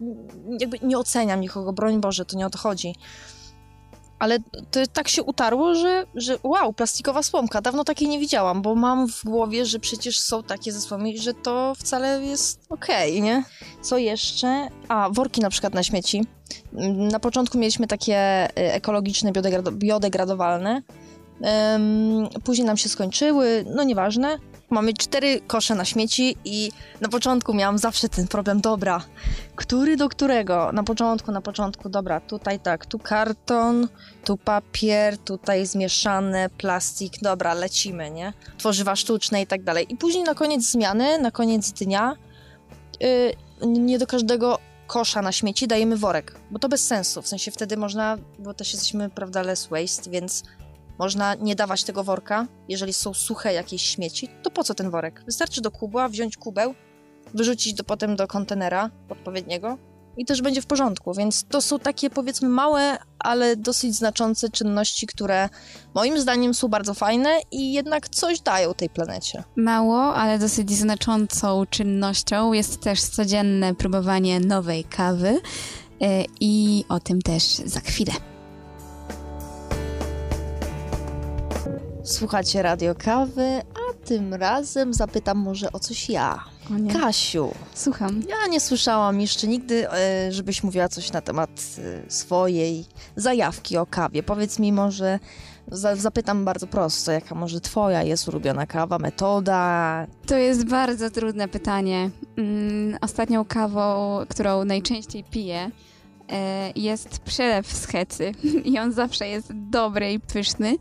jakby 0.60 0.78
nie 0.82 0.98
oceniam 0.98 1.40
nikogo, 1.40 1.72
broń 1.72 2.00
Boże, 2.00 2.24
to 2.24 2.36
nie 2.36 2.46
o 2.46 2.50
to 2.50 2.58
chodzi. 2.58 2.94
Ale 4.18 4.38
to 4.70 4.80
tak 4.92 5.08
się 5.08 5.22
utarło, 5.22 5.74
że, 5.74 6.06
że 6.14 6.38
wow, 6.42 6.72
plastikowa 6.72 7.22
słomka. 7.22 7.60
Dawno 7.60 7.84
takiej 7.84 8.08
nie 8.08 8.18
widziałam, 8.18 8.62
bo 8.62 8.74
mam 8.74 9.08
w 9.08 9.24
głowie, 9.24 9.66
że 9.66 9.78
przecież 9.78 10.20
są 10.20 10.42
takie 10.42 10.72
ze 10.72 10.80
słomy 10.80 11.10
i 11.10 11.18
że 11.18 11.34
to 11.34 11.72
wcale 11.78 12.24
jest 12.24 12.60
okej, 12.68 13.22
nie? 13.22 13.44
Co 13.82 13.98
jeszcze? 13.98 14.68
A, 14.88 15.08
worki 15.10 15.40
na 15.40 15.50
przykład 15.50 15.74
na 15.74 15.82
śmieci. 15.82 16.24
Na 17.12 17.20
początku 17.20 17.58
mieliśmy 17.58 17.86
takie 17.86 18.46
y, 18.46 18.50
ekologiczne, 18.54 19.32
biodegrad- 19.32 19.72
biodegradowalne. 19.72 20.82
Ym, 21.74 22.28
później 22.44 22.66
nam 22.66 22.76
się 22.76 22.88
skończyły, 22.88 23.64
no 23.74 23.84
nieważne. 23.84 24.38
Mamy 24.74 24.92
cztery 24.92 25.40
kosze 25.40 25.74
na 25.74 25.84
śmieci 25.84 26.36
i 26.44 26.72
na 27.00 27.08
początku 27.08 27.54
miałam 27.54 27.78
zawsze 27.78 28.08
ten 28.08 28.28
problem, 28.28 28.60
dobra, 28.60 29.04
który 29.56 29.96
do 29.96 30.08
którego? 30.08 30.72
Na 30.72 30.82
początku, 30.82 31.32
na 31.32 31.40
początku, 31.40 31.88
dobra, 31.88 32.20
tutaj 32.20 32.60
tak, 32.60 32.86
tu 32.86 32.98
karton, 32.98 33.88
tu 34.24 34.36
papier, 34.36 35.18
tutaj 35.18 35.66
zmieszane, 35.66 36.50
plastik, 36.58 37.12
dobra, 37.22 37.54
lecimy, 37.54 38.10
nie? 38.10 38.32
Tworzywa 38.58 38.96
sztuczne 38.96 39.42
i 39.42 39.46
tak 39.46 39.62
dalej. 39.62 39.86
I 39.88 39.96
później 39.96 40.24
na 40.24 40.34
koniec 40.34 40.62
zmiany, 40.62 41.18
na 41.18 41.30
koniec 41.30 41.72
dnia, 41.72 42.16
yy, 43.00 43.36
nie 43.66 43.98
do 43.98 44.06
każdego 44.06 44.58
kosza 44.86 45.22
na 45.22 45.32
śmieci 45.32 45.66
dajemy 45.66 45.96
worek, 45.96 46.40
bo 46.50 46.58
to 46.58 46.68
bez 46.68 46.86
sensu, 46.86 47.22
w 47.22 47.28
sensie 47.28 47.50
wtedy 47.50 47.76
można, 47.76 48.18
bo 48.38 48.54
też 48.54 48.72
jesteśmy, 48.72 49.10
prawda, 49.10 49.42
less 49.42 49.66
waste, 49.66 50.10
więc 50.10 50.42
można 50.98 51.34
nie 51.34 51.56
dawać 51.56 51.84
tego 51.84 52.04
worka, 52.04 52.46
jeżeli 52.68 52.92
są 52.92 53.14
suche 53.14 53.52
jakieś 53.52 53.82
śmieci, 53.82 54.28
to 54.42 54.50
po 54.50 54.64
co 54.64 54.74
ten 54.74 54.90
worek? 54.90 55.22
Wystarczy 55.26 55.60
do 55.60 55.70
kubła 55.70 56.08
wziąć 56.08 56.36
kubeł, 56.36 56.74
wyrzucić 57.34 57.74
do, 57.74 57.84
potem 57.84 58.16
do 58.16 58.26
kontenera 58.26 58.90
odpowiedniego 59.08 59.78
i 60.16 60.24
też 60.24 60.42
będzie 60.42 60.62
w 60.62 60.66
porządku. 60.66 61.14
Więc 61.14 61.44
to 61.48 61.62
są 61.62 61.78
takie 61.78 62.10
powiedzmy 62.10 62.48
małe, 62.48 62.98
ale 63.18 63.56
dosyć 63.56 63.94
znaczące 63.94 64.48
czynności, 64.48 65.06
które 65.06 65.48
moim 65.94 66.20
zdaniem 66.20 66.54
są 66.54 66.68
bardzo 66.68 66.94
fajne 66.94 67.40
i 67.50 67.72
jednak 67.72 68.08
coś 68.08 68.40
dają 68.40 68.74
tej 68.74 68.90
planecie. 68.90 69.44
Mało, 69.56 70.14
ale 70.14 70.38
dosyć 70.38 70.70
znaczącą 70.70 71.66
czynnością 71.66 72.52
jest 72.52 72.80
też 72.80 73.02
codzienne 73.02 73.74
próbowanie 73.74 74.40
nowej 74.40 74.84
kawy 74.84 75.40
e, 76.00 76.24
i 76.40 76.84
o 76.88 77.00
tym 77.00 77.22
też 77.22 77.44
za 77.44 77.80
chwilę. 77.80 78.33
Słuchacie 82.04 82.62
Radio 82.62 82.94
Kawy, 82.94 83.62
a 83.74 84.06
tym 84.06 84.34
razem 84.34 84.94
zapytam 84.94 85.38
może 85.38 85.72
o 85.72 85.78
coś 85.78 86.10
ja. 86.10 86.44
O. 86.70 87.00
Kasiu, 87.00 87.50
Słucham. 87.74 88.22
ja 88.28 88.46
nie 88.50 88.60
słyszałam 88.60 89.20
jeszcze 89.20 89.46
nigdy, 89.46 89.90
e, 89.92 90.32
żebyś 90.32 90.62
mówiła 90.62 90.88
coś 90.88 91.12
na 91.12 91.20
temat 91.20 91.50
e, 92.06 92.10
swojej 92.10 92.84
zajawki 93.16 93.76
o 93.76 93.86
kawie. 93.86 94.22
Powiedz 94.22 94.58
mi 94.58 94.72
może, 94.72 95.18
za- 95.68 95.96
zapytam 95.96 96.44
bardzo 96.44 96.66
prosto, 96.66 97.12
jaka 97.12 97.34
może 97.34 97.60
twoja 97.60 98.02
jest 98.02 98.28
ulubiona 98.28 98.66
kawa, 98.66 98.98
metoda? 98.98 100.06
To 100.26 100.36
jest 100.36 100.66
bardzo 100.66 101.10
trudne 101.10 101.48
pytanie. 101.48 102.10
Mm, 102.36 102.98
Ostatnią 103.00 103.44
kawą, 103.44 104.18
którą 104.28 104.64
najczęściej 104.64 105.24
piję, 105.24 105.70
e, 106.32 106.72
jest 106.76 107.18
przelew 107.18 107.72
z 107.72 107.86
hecy 107.86 108.32
i 108.72 108.78
on 108.78 108.92
zawsze 108.92 109.28
jest 109.28 109.48
dobry 109.52 110.12
i 110.12 110.20
pyszny. 110.20 110.76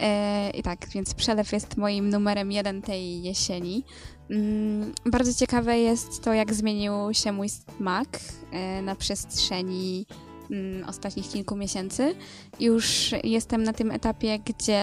E, 0.00 0.50
I 0.50 0.62
tak, 0.62 0.88
więc 0.88 1.14
przelew 1.14 1.52
jest 1.52 1.76
moim 1.76 2.10
numerem 2.10 2.52
jeden 2.52 2.82
tej 2.82 3.22
jesieni. 3.22 3.84
Mm, 4.30 4.92
Bardzo 5.06 5.34
ciekawe 5.34 5.78
jest 5.78 6.22
to, 6.22 6.32
jak 6.32 6.54
zmienił 6.54 6.92
się 7.12 7.32
mój 7.32 7.48
smak 7.48 8.08
e, 8.52 8.82
na 8.82 8.94
przestrzeni 8.94 10.06
mm, 10.50 10.88
ostatnich 10.88 11.28
kilku 11.28 11.56
miesięcy. 11.56 12.14
Już 12.60 13.14
jestem 13.24 13.62
na 13.62 13.72
tym 13.72 13.90
etapie, 13.90 14.38
gdzie 14.38 14.82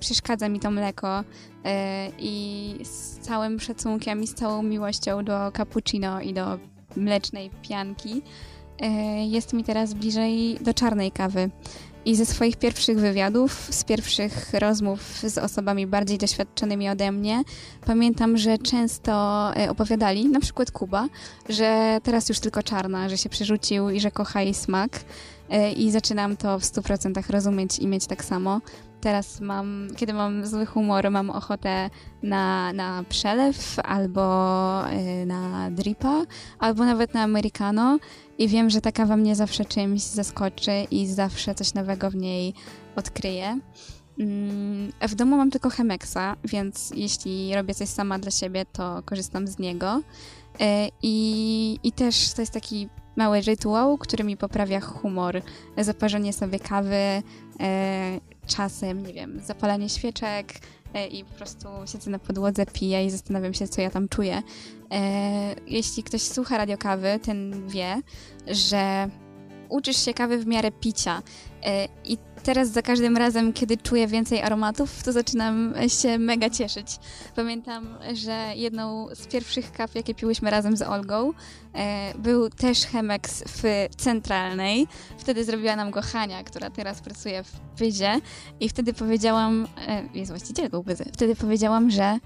przeszkadza 0.00 0.48
mi 0.48 0.60
to 0.60 0.70
mleko 0.70 1.24
e, 1.64 2.08
i 2.18 2.74
z 2.84 3.18
całym 3.18 3.60
szacunkiem 3.60 4.22
i 4.22 4.26
z 4.26 4.34
całą 4.34 4.62
miłością 4.62 5.24
do 5.24 5.52
cappuccino 5.56 6.20
i 6.20 6.34
do 6.34 6.58
mlecznej 6.96 7.50
pianki 7.62 8.22
jest 9.28 9.52
mi 9.52 9.64
teraz 9.64 9.94
bliżej 9.94 10.58
do 10.60 10.74
czarnej 10.74 11.12
kawy. 11.12 11.50
I 12.04 12.16
ze 12.16 12.26
swoich 12.26 12.56
pierwszych 12.56 12.98
wywiadów, 12.98 13.68
z 13.70 13.84
pierwszych 13.84 14.52
rozmów 14.52 15.00
z 15.22 15.38
osobami 15.38 15.86
bardziej 15.86 16.18
doświadczonymi 16.18 16.88
ode 16.88 17.12
mnie, 17.12 17.42
pamiętam, 17.86 18.36
że 18.36 18.58
często 18.58 19.12
e, 19.56 19.70
opowiadali, 19.70 20.28
na 20.28 20.40
przykład 20.40 20.70
Kuba, 20.70 21.06
że 21.48 21.98
teraz 22.02 22.28
już 22.28 22.40
tylko 22.40 22.62
czarna, 22.62 23.08
że 23.08 23.18
się 23.18 23.28
przerzucił 23.28 23.90
i 23.90 24.00
że 24.00 24.10
kocha 24.10 24.42
jej 24.42 24.54
smak. 24.54 24.90
E, 25.50 25.72
I 25.72 25.90
zaczynam 25.90 26.36
to 26.36 26.58
w 26.58 26.62
100% 26.62 27.30
rozumieć 27.30 27.78
i 27.78 27.86
mieć 27.86 28.06
tak 28.06 28.24
samo. 28.24 28.60
Teraz 29.00 29.40
mam, 29.40 29.88
kiedy 29.96 30.12
mam 30.12 30.46
zły 30.46 30.66
humor, 30.66 31.10
mam 31.10 31.30
ochotę 31.30 31.90
na, 32.22 32.72
na 32.72 33.04
przelew 33.08 33.76
albo 33.84 34.88
e, 34.90 35.26
na 35.26 35.70
dripa, 35.70 36.22
albo 36.58 36.84
nawet 36.84 37.14
na 37.14 37.22
americano 37.22 37.98
i 38.38 38.48
wiem, 38.48 38.70
że 38.70 38.80
ta 38.80 38.92
kawa 38.92 39.16
mnie 39.16 39.36
zawsze 39.36 39.64
czymś 39.64 40.02
zaskoczy 40.02 40.86
i 40.90 41.06
zawsze 41.06 41.54
coś 41.54 41.74
nowego 41.74 42.10
w 42.10 42.14
niej 42.14 42.54
odkryję. 42.96 43.58
Mm, 44.18 44.92
W 45.08 45.14
domu 45.14 45.36
mam 45.36 45.50
tylko 45.50 45.70
Chemexa, 45.70 46.36
więc 46.44 46.92
jeśli 46.94 47.54
robię 47.54 47.74
coś 47.74 47.88
sama 47.88 48.18
dla 48.18 48.30
siebie, 48.30 48.64
to 48.72 49.02
korzystam 49.04 49.46
z 49.46 49.58
niego. 49.58 50.02
E, 50.60 50.88
I, 51.02 51.78
I 51.82 51.92
też 51.92 52.32
to 52.32 52.42
jest 52.42 52.52
taki 52.52 52.88
mały 53.18 53.40
rytuał, 53.40 53.98
który 53.98 54.24
mi 54.24 54.36
poprawia 54.36 54.80
humor. 54.80 55.42
Zaparzenie 55.76 56.32
sobie 56.32 56.58
kawy, 56.58 57.22
e, 57.60 58.20
czasem, 58.46 59.06
nie 59.06 59.12
wiem, 59.12 59.40
zapalanie 59.40 59.88
świeczek 59.88 60.54
e, 60.94 61.06
i 61.06 61.24
po 61.24 61.34
prostu 61.34 61.68
siedzę 61.92 62.10
na 62.10 62.18
podłodze, 62.18 62.66
piję 62.66 63.06
i 63.06 63.10
zastanawiam 63.10 63.54
się, 63.54 63.68
co 63.68 63.80
ja 63.80 63.90
tam 63.90 64.08
czuję. 64.08 64.42
E, 64.90 65.54
jeśli 65.66 66.02
ktoś 66.02 66.22
słucha 66.22 66.58
radiokawy, 66.58 67.20
ten 67.22 67.68
wie, 67.68 68.02
że 68.46 69.08
uczysz 69.68 70.04
się 70.04 70.14
kawy 70.14 70.38
w 70.38 70.46
miarę 70.46 70.72
picia. 70.72 71.22
E, 71.64 71.88
I 72.04 72.18
teraz 72.42 72.68
za 72.68 72.82
każdym 72.82 73.16
razem, 73.16 73.52
kiedy 73.52 73.76
czuję 73.76 74.06
więcej 74.06 74.42
aromatów, 74.42 75.02
to 75.02 75.12
zaczynam 75.12 75.74
się 75.88 76.18
mega 76.18 76.50
cieszyć. 76.50 76.86
Pamiętam, 77.36 77.98
że 78.14 78.52
jedną 78.54 79.08
z 79.14 79.26
pierwszych 79.26 79.72
kaw, 79.72 79.94
jakie 79.94 80.14
piłyśmy 80.14 80.50
razem 80.50 80.76
z 80.76 80.82
Olgą, 80.82 81.32
e, 81.74 82.12
był 82.18 82.50
też 82.50 82.86
Chemex 82.86 83.44
w 83.46 83.86
Centralnej. 83.96 84.86
Wtedy 85.18 85.44
zrobiła 85.44 85.76
nam 85.76 85.90
go 85.90 86.02
Hania, 86.02 86.44
która 86.44 86.70
teraz 86.70 87.00
pracuje 87.00 87.44
w 87.44 87.52
Pyzie. 87.78 88.20
I 88.60 88.68
wtedy 88.68 88.92
powiedziałam, 88.92 89.68
e, 89.88 90.02
jest 90.14 90.30
właścicielką 90.30 90.84
Pyzy, 90.84 91.04
wtedy 91.12 91.36
powiedziałam, 91.36 91.90
że 91.90 92.18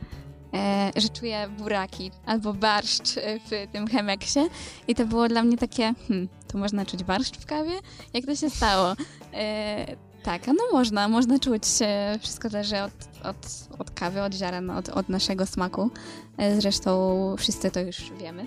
że 0.97 1.09
czuję 1.09 1.49
buraki 1.59 2.11
albo 2.27 2.55
barszcz 2.55 3.15
w 3.51 3.73
tym 3.73 3.87
Chemeksie 3.87 4.41
i 4.89 4.95
to 4.95 5.07
było 5.07 5.29
dla 5.29 5.43
mnie 5.43 5.57
takie, 5.59 5.95
hmm, 6.09 6.29
to 6.53 6.59
można 6.59 6.87
czuć 6.87 7.05
barszcz 7.05 7.37
w 7.39 7.47
kawie? 7.47 7.73
Jak 8.15 8.25
to 8.27 8.37
się 8.37 8.51
stało? 8.51 8.95
E, 9.35 9.97
tak, 10.23 10.47
no 10.47 10.55
można, 10.73 11.09
można 11.09 11.39
czuć. 11.39 11.63
e, 11.81 12.19
Wszystko 12.23 12.49
zależy 12.49 12.83
od, 12.83 12.93
od, 13.25 13.37
od 13.79 13.91
kawy, 13.91 14.23
od 14.23 14.35
ziaren, 14.35 14.71
od, 14.71 14.89
od 14.89 15.09
naszego 15.09 15.47
smaku. 15.47 15.91
E, 16.39 16.61
Zresztą 16.61 17.35
wszyscy 17.39 17.71
to 17.71 17.81
już 17.81 18.13
wiemy. 18.21 18.47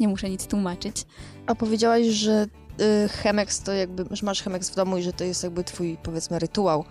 Nie 0.00 0.08
muszę 0.08 0.30
nic 0.30 0.46
tłumaczyć. 0.46 0.96
A 1.46 1.54
powiedziałaś, 1.54 2.06
że 2.06 2.46
y, 3.04 3.08
Chemex 3.08 3.60
to 3.62 3.72
jakby, 3.72 4.04
że 4.10 4.26
masz 4.26 4.42
Chemex 4.42 4.70
w 4.70 4.74
domu 4.74 4.98
i 4.98 5.02
że 5.02 5.12
to 5.12 5.24
jest 5.24 5.42
jakby 5.42 5.64
twój, 5.64 5.98
powiedzmy, 6.02 6.38
rytuał. 6.38 6.84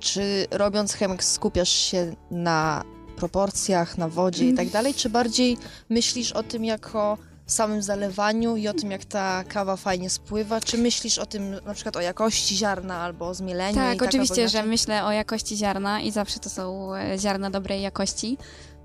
Czy 0.00 0.46
robiąc 0.50 0.92
Chemex 0.94 1.32
skupiasz 1.32 1.68
się 1.68 2.16
na 2.30 2.84
proporcjach, 3.16 3.98
na 3.98 4.08
wodzie 4.08 4.48
i 4.48 4.54
tak 4.54 4.68
dalej, 4.68 4.94
czy 4.94 5.10
bardziej 5.10 5.56
myślisz 5.90 6.32
o 6.32 6.42
tym 6.42 6.64
jako 6.64 7.18
samym 7.46 7.82
zalewaniu 7.82 8.56
i 8.56 8.68
o 8.68 8.74
tym, 8.74 8.90
jak 8.90 9.04
ta 9.04 9.44
kawa 9.44 9.76
fajnie 9.76 10.10
spływa? 10.10 10.60
Czy 10.60 10.78
myślisz 10.78 11.18
o 11.18 11.26
tym 11.26 11.54
na 11.66 11.74
przykład 11.74 11.96
o 11.96 12.00
jakości 12.00 12.56
ziarna 12.56 12.96
albo 12.96 13.28
o 13.28 13.34
zmieleniu? 13.34 13.74
Tak, 13.74 13.98
tak 13.98 14.08
oczywiście, 14.08 14.48
że 14.48 14.62
myślę 14.62 15.04
o 15.04 15.12
jakości 15.12 15.56
ziarna 15.56 16.00
i 16.00 16.10
zawsze 16.10 16.40
to 16.40 16.50
są 16.50 16.94
e, 16.94 17.18
ziarna 17.18 17.50
dobrej 17.50 17.82
jakości. 17.82 18.38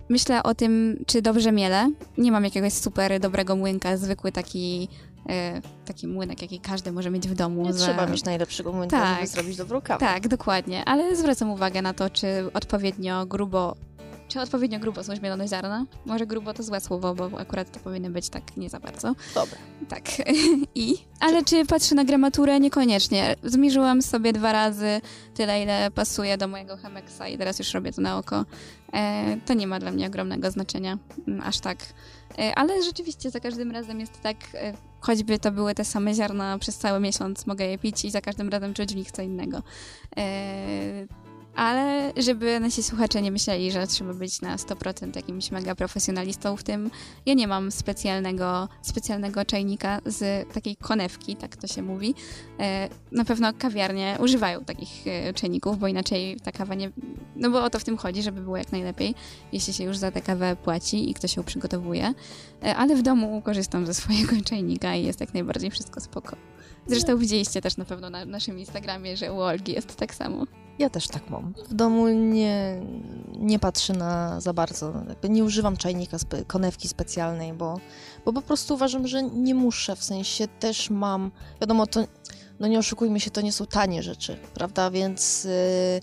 Myślę 0.10 0.44
o 0.44 0.56
tym, 0.56 1.04
czy 1.08 1.22
dobrze 1.22 1.52
mielę. 1.52 1.92
Nie 2.18 2.32
mam 2.32 2.44
jakiegoś 2.44 2.74
super 2.74 3.20
dobrego 3.20 3.56
młynka, 3.56 3.98
zwykły 3.98 4.32
taki, 4.32 4.88
e, 5.30 5.62
taki 5.86 6.08
młynek, 6.08 6.42
jaki 6.42 6.60
każdy 6.60 6.92
może 6.92 7.12
mieć 7.12 7.28
w 7.28 7.34
domu. 7.36 7.64
Nie 7.64 7.74
za- 7.74 7.86
trzeba 7.86 8.06
mieć 8.08 8.24
najlepszego 8.24 8.72
momentu, 8.72 8.96
Tak. 8.96 9.16
żeby 9.16 9.28
zrobić 9.28 9.58
dobrą 9.58 9.82
kawę. 9.82 10.00
Tak, 10.00 10.28
dokładnie, 10.28 10.86
ale 10.86 11.16
zwracam 11.16 11.52
uwagę 11.52 11.82
na 11.82 11.94
to, 11.94 12.10
czy 12.10 12.28
odpowiednio 12.54 13.26
grubo, 13.26 13.76
czy 14.30 14.42
odpowiednio 14.42 14.80
grubo 14.80 15.04
są 15.04 15.16
zmielone 15.16 15.48
ziarna. 15.48 15.86
Może 16.06 16.28
grubo 16.28 16.54
to 16.54 16.64
złe 16.64 16.82
słowo, 16.82 17.16
bo 17.16 17.40
akurat 17.40 17.72
to 17.72 17.80
powinno 17.80 18.10
być 18.10 18.30
tak 18.30 18.58
nie 18.58 18.70
za 18.70 18.80
bardzo. 18.80 19.16
Dobra. 19.36 19.58
Tak. 19.90 20.04
I? 20.76 20.96
Ale 21.20 21.44
czy 21.44 21.66
patrzę 21.66 21.96
na 21.96 22.04
gramaturę? 22.04 22.60
Niekoniecznie. 22.60 23.36
Zmierzyłam 23.44 24.02
sobie 24.02 24.34
dwa 24.34 24.52
razy 24.52 25.02
tyle, 25.36 25.64
ile 25.64 25.92
pasuje 25.92 26.38
do 26.38 26.48
mojego 26.48 26.78
Chemexa 26.78 27.28
i 27.34 27.38
teraz 27.38 27.60
już 27.60 27.74
robię 27.74 27.92
to 27.92 28.02
na 28.02 28.18
oko. 28.18 28.46
E, 28.94 29.38
to 29.46 29.54
nie 29.54 29.68
ma 29.68 29.80
dla 29.80 29.92
mnie 29.92 30.08
ogromnego 30.08 30.52
znaczenia, 30.52 30.98
mm, 31.28 31.42
aż 31.42 31.60
tak. 31.60 31.78
E, 32.40 32.56
ale 32.56 32.84
rzeczywiście 32.84 33.30
za 33.30 33.40
każdym 33.40 33.72
razem 33.72 34.00
jest 34.00 34.22
tak, 34.22 34.38
e, 34.54 34.74
choćby 35.00 35.40
to 35.40 35.52
były 35.52 35.76
te 35.76 35.86
same 35.86 36.14
ziarna 36.14 36.58
przez 36.60 36.78
cały 36.78 37.00
miesiąc, 37.00 37.48
mogę 37.48 37.66
je 37.66 37.78
pić 37.78 38.06
i 38.06 38.12
za 38.12 38.22
każdym 38.22 38.50
razem 38.50 38.74
czuć 38.74 38.94
w 38.94 38.96
nich 38.96 39.12
co 39.12 39.22
innego. 39.22 39.64
E, 40.18 41.29
ale 41.56 42.14
żeby 42.18 42.60
nasi 42.60 42.84
słuchacze 42.84 43.22
nie 43.22 43.32
myśleli, 43.32 43.72
że 43.72 43.88
trzeba 43.88 44.14
być 44.14 44.42
na 44.42 44.56
100% 44.56 45.16
jakimś 45.16 45.52
mega 45.52 45.76
profesjonalistą 45.76 46.58
w 46.58 46.64
tym, 46.64 46.92
ja 47.26 47.34
nie 47.34 47.48
mam 47.48 47.72
specjalnego, 47.72 48.70
specjalnego 48.82 49.46
czajnika 49.46 50.02
z 50.06 50.54
takiej 50.54 50.76
konewki, 50.76 51.36
tak 51.36 51.56
to 51.56 51.68
się 51.68 51.82
mówi. 51.82 52.16
E, 52.60 52.90
Na 53.12 53.26
pewno 53.26 53.54
kawiarnie 53.54 54.18
używają 54.20 54.66
takich 54.66 55.08
e, 55.08 55.34
czajników, 55.34 55.80
bo 55.80 55.88
inaczej 55.88 56.38
ta 56.44 56.52
kawa 56.52 56.76
nie... 56.76 56.92
No 57.36 57.50
bo 57.50 57.64
o 57.64 57.70
to 57.70 57.80
w 57.80 57.84
tym 57.84 57.98
chodzi, 57.98 58.24
żeby 58.24 58.42
było 58.42 58.58
jak 58.58 58.72
najlepiej, 58.72 59.16
jeśli 59.52 59.74
się 59.74 59.84
już 59.84 59.98
za 59.98 60.12
tę 60.12 60.22
kawę 60.22 60.56
płaci 60.56 61.10
i 61.10 61.14
ktoś 61.14 61.38
ją 61.38 61.44
przygotowuje. 61.44 62.14
E, 62.64 62.76
Ale 62.76 62.96
w 62.96 63.02
domu 63.02 63.42
korzystam 63.42 63.86
ze 63.86 63.94
swojego 63.94 64.32
czajnika 64.50 64.96
i 64.96 65.06
jest 65.06 65.20
jak 65.20 65.34
najbardziej 65.34 65.72
wszystko 65.72 66.02
spoko. 66.02 66.36
Zresztą 66.90 67.18
widzieliście 67.18 67.62
też 67.62 67.78
na 67.78 67.86
pewno 67.86 68.10
na 68.10 68.26
naszym 68.26 68.60
Instagramie, 68.60 69.18
że 69.18 69.34
u 69.34 69.40
Olgi 69.40 69.74
jest 69.74 69.96
tak 69.96 70.16
samo. 70.16 70.46
Ja 70.80 70.90
też 70.90 71.08
tak 71.08 71.30
mam. 71.30 71.54
W 71.70 71.74
domu 71.74 72.08
nie, 72.08 72.82
nie 73.40 73.60
patrzę 73.60 73.94
na 73.94 74.42
za 74.42 74.54
bardzo, 74.54 74.94
nie 75.30 75.44
używam 75.44 75.78
czajnika, 75.78 76.20
spe, 76.20 76.46
konewki 76.46 76.88
specjalnej, 76.88 77.54
bo, 77.54 77.80
bo 78.26 78.34
po 78.34 78.42
prostu 78.42 78.74
uważam, 78.74 79.08
że 79.08 79.24
nie 79.24 79.56
muszę, 79.56 79.96
w 79.96 80.04
sensie 80.04 80.48
też 80.48 80.90
mam, 80.90 81.32
wiadomo, 81.62 81.88
to, 81.88 82.04
no 82.60 82.68
nie 82.68 82.80
oszukujmy 82.80 83.20
się, 83.20 83.32
to 83.32 83.42
nie 83.42 83.52
są 83.52 83.66
tanie 83.66 84.04
rzeczy, 84.04 84.38
prawda, 84.54 84.92
więc 84.92 85.46
y, 85.46 86.02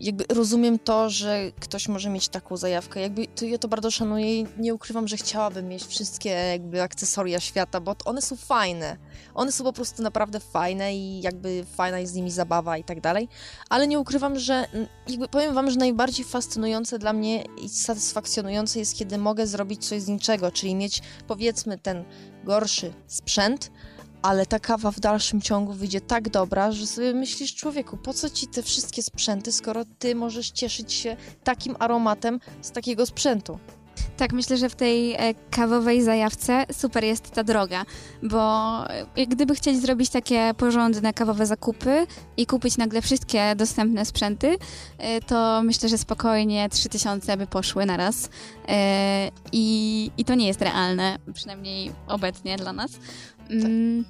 jakby 0.00 0.24
rozumiem 0.34 0.78
to, 0.78 1.10
że 1.10 1.52
ktoś 1.60 1.88
może 1.88 2.10
mieć 2.10 2.28
taką 2.28 2.56
zajawkę. 2.56 3.00
Jakby 3.00 3.26
to, 3.26 3.44
ja 3.44 3.58
to 3.58 3.68
bardzo 3.68 3.90
szanuję 3.90 4.40
i 4.40 4.46
nie 4.58 4.74
ukrywam, 4.74 5.08
że 5.08 5.16
chciałabym 5.16 5.68
mieć 5.68 5.86
wszystkie 5.86 6.30
jakby 6.30 6.82
akcesoria 6.82 7.40
świata, 7.40 7.80
bo 7.80 7.96
one 8.04 8.22
są 8.22 8.36
fajne. 8.36 8.96
One 9.34 9.52
są 9.52 9.64
po 9.64 9.72
prostu 9.72 10.02
naprawdę 10.02 10.40
fajne 10.40 10.96
i 10.96 11.20
jakby 11.20 11.64
fajna 11.74 11.98
jest 11.98 12.12
z 12.12 12.16
nimi 12.16 12.30
zabawa 12.30 12.78
i 12.78 12.84
tak 12.84 13.00
dalej. 13.00 13.28
Ale 13.68 13.86
nie 13.86 13.98
ukrywam, 13.98 14.38
że 14.38 14.68
jakby 15.08 15.28
powiem 15.28 15.54
wam, 15.54 15.70
że 15.70 15.76
najbardziej 15.78 16.24
fascynujące 16.24 16.98
dla 16.98 17.12
mnie 17.12 17.44
i 17.62 17.68
satysfakcjonujące 17.68 18.78
jest, 18.78 18.96
kiedy 18.96 19.18
mogę 19.18 19.46
zrobić 19.46 19.86
coś 19.86 20.02
z 20.02 20.08
niczego, 20.08 20.50
czyli 20.50 20.74
mieć 20.74 21.02
powiedzmy 21.26 21.78
ten 21.78 22.04
gorszy 22.44 22.92
sprzęt, 23.06 23.70
ale 24.22 24.46
ta 24.46 24.58
kawa 24.58 24.90
w 24.90 25.00
dalszym 25.00 25.40
ciągu 25.40 25.72
wyjdzie 25.72 26.00
tak 26.00 26.28
dobra, 26.28 26.72
że 26.72 26.86
sobie 26.86 27.14
myślisz, 27.14 27.54
człowieku, 27.54 27.96
po 27.96 28.14
co 28.14 28.30
ci 28.30 28.46
te 28.46 28.62
wszystkie 28.62 29.02
sprzęty, 29.02 29.52
skoro 29.52 29.84
ty 29.98 30.14
możesz 30.14 30.50
cieszyć 30.50 30.92
się 30.92 31.16
takim 31.44 31.76
aromatem 31.78 32.40
z 32.62 32.70
takiego 32.70 33.06
sprzętu? 33.06 33.58
Tak, 34.16 34.32
myślę, 34.32 34.56
że 34.56 34.68
w 34.68 34.74
tej 34.74 35.14
e, 35.14 35.34
kawowej 35.50 36.02
zajawce 36.02 36.64
super 36.72 37.04
jest 37.04 37.30
ta 37.30 37.44
droga, 37.44 37.84
bo 38.22 38.84
e, 39.16 39.26
gdyby 39.26 39.54
chcieć 39.54 39.80
zrobić 39.80 40.10
takie 40.10 40.54
porządne 40.56 41.12
kawowe 41.12 41.46
zakupy 41.46 42.06
i 42.36 42.46
kupić 42.46 42.76
nagle 42.76 43.02
wszystkie 43.02 43.54
dostępne 43.56 44.04
sprzęty, 44.04 44.56
e, 44.98 45.20
to 45.20 45.62
myślę, 45.62 45.88
że 45.88 45.98
spokojnie 45.98 46.68
3000 46.68 47.36
by 47.36 47.46
poszły 47.46 47.86
na 47.86 47.96
raz. 47.96 48.30
I, 49.52 50.10
I 50.18 50.24
to 50.24 50.34
nie 50.34 50.46
jest 50.46 50.62
realne, 50.62 51.18
przynajmniej 51.34 51.92
obecnie 52.06 52.56
dla 52.56 52.72
nas. 52.72 52.90
Mm, 53.50 54.04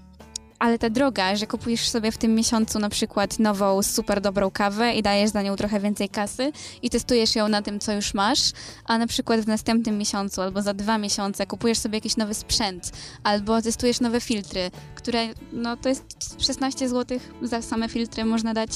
ale 0.58 0.78
ta 0.78 0.90
droga, 0.90 1.36
że 1.36 1.46
kupujesz 1.46 1.88
sobie 1.88 2.12
w 2.12 2.18
tym 2.18 2.34
miesiącu 2.34 2.78
na 2.78 2.88
przykład 2.88 3.38
nową, 3.38 3.82
super 3.82 4.20
dobrą 4.20 4.50
kawę 4.50 4.94
i 4.94 5.02
dajesz 5.02 5.30
za 5.30 5.42
nią 5.42 5.56
trochę 5.56 5.80
więcej 5.80 6.08
kasy 6.08 6.52
i 6.82 6.90
testujesz 6.90 7.36
ją 7.36 7.48
na 7.48 7.62
tym, 7.62 7.80
co 7.80 7.92
już 7.92 8.14
masz, 8.14 8.52
a 8.84 8.98
na 8.98 9.06
przykład 9.06 9.40
w 9.40 9.46
następnym 9.46 9.98
miesiącu 9.98 10.42
albo 10.42 10.62
za 10.62 10.74
dwa 10.74 10.98
miesiące 10.98 11.46
kupujesz 11.46 11.78
sobie 11.78 11.96
jakiś 11.96 12.16
nowy 12.16 12.34
sprzęt 12.34 12.92
albo 13.22 13.62
testujesz 13.62 14.00
nowe 14.00 14.20
filtry, 14.20 14.70
które 14.94 15.28
no 15.52 15.76
to 15.76 15.88
jest 15.88 16.04
16 16.38 16.88
zł 16.88 17.18
za 17.42 17.62
same 17.62 17.88
filtry 17.88 18.24
można 18.24 18.54
dać 18.54 18.70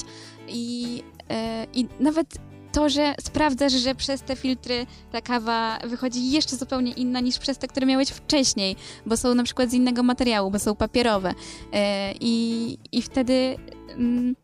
i, 0.47 1.03
e, 1.29 1.67
i 1.73 1.87
nawet 1.99 2.27
to, 2.73 2.89
że 2.89 3.15
sprawdzasz, 3.21 3.73
że 3.73 3.95
przez 3.95 4.21
te 4.21 4.35
filtry 4.35 4.85
ta 5.11 5.21
kawa 5.21 5.79
wychodzi 5.79 6.31
jeszcze 6.31 6.55
zupełnie 6.55 6.91
inna 6.91 7.19
niż 7.19 7.39
przez 7.39 7.57
te, 7.57 7.67
które 7.67 7.85
miałeś 7.85 8.09
wcześniej, 8.09 8.75
bo 9.05 9.17
są 9.17 9.35
na 9.35 9.43
przykład 9.43 9.69
z 9.69 9.73
innego 9.73 10.03
materiału, 10.03 10.51
bo 10.51 10.59
są 10.59 10.75
papierowe. 10.75 11.33
E, 11.73 12.13
I, 12.19 12.77
i 12.91 13.01
wtedy 13.01 13.55
mm, 13.89 14.35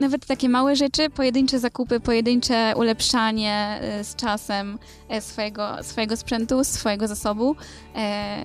nawet 0.00 0.26
takie 0.26 0.48
małe 0.48 0.76
rzeczy, 0.76 1.10
pojedyncze 1.10 1.58
zakupy, 1.58 2.00
pojedyncze 2.00 2.72
ulepszanie 2.76 3.78
e, 3.80 4.04
z 4.04 4.16
czasem 4.16 4.78
e, 5.08 5.20
swojego, 5.20 5.76
swojego 5.82 6.16
sprzętu, 6.16 6.64
swojego 6.64 7.08
zasobu 7.08 7.56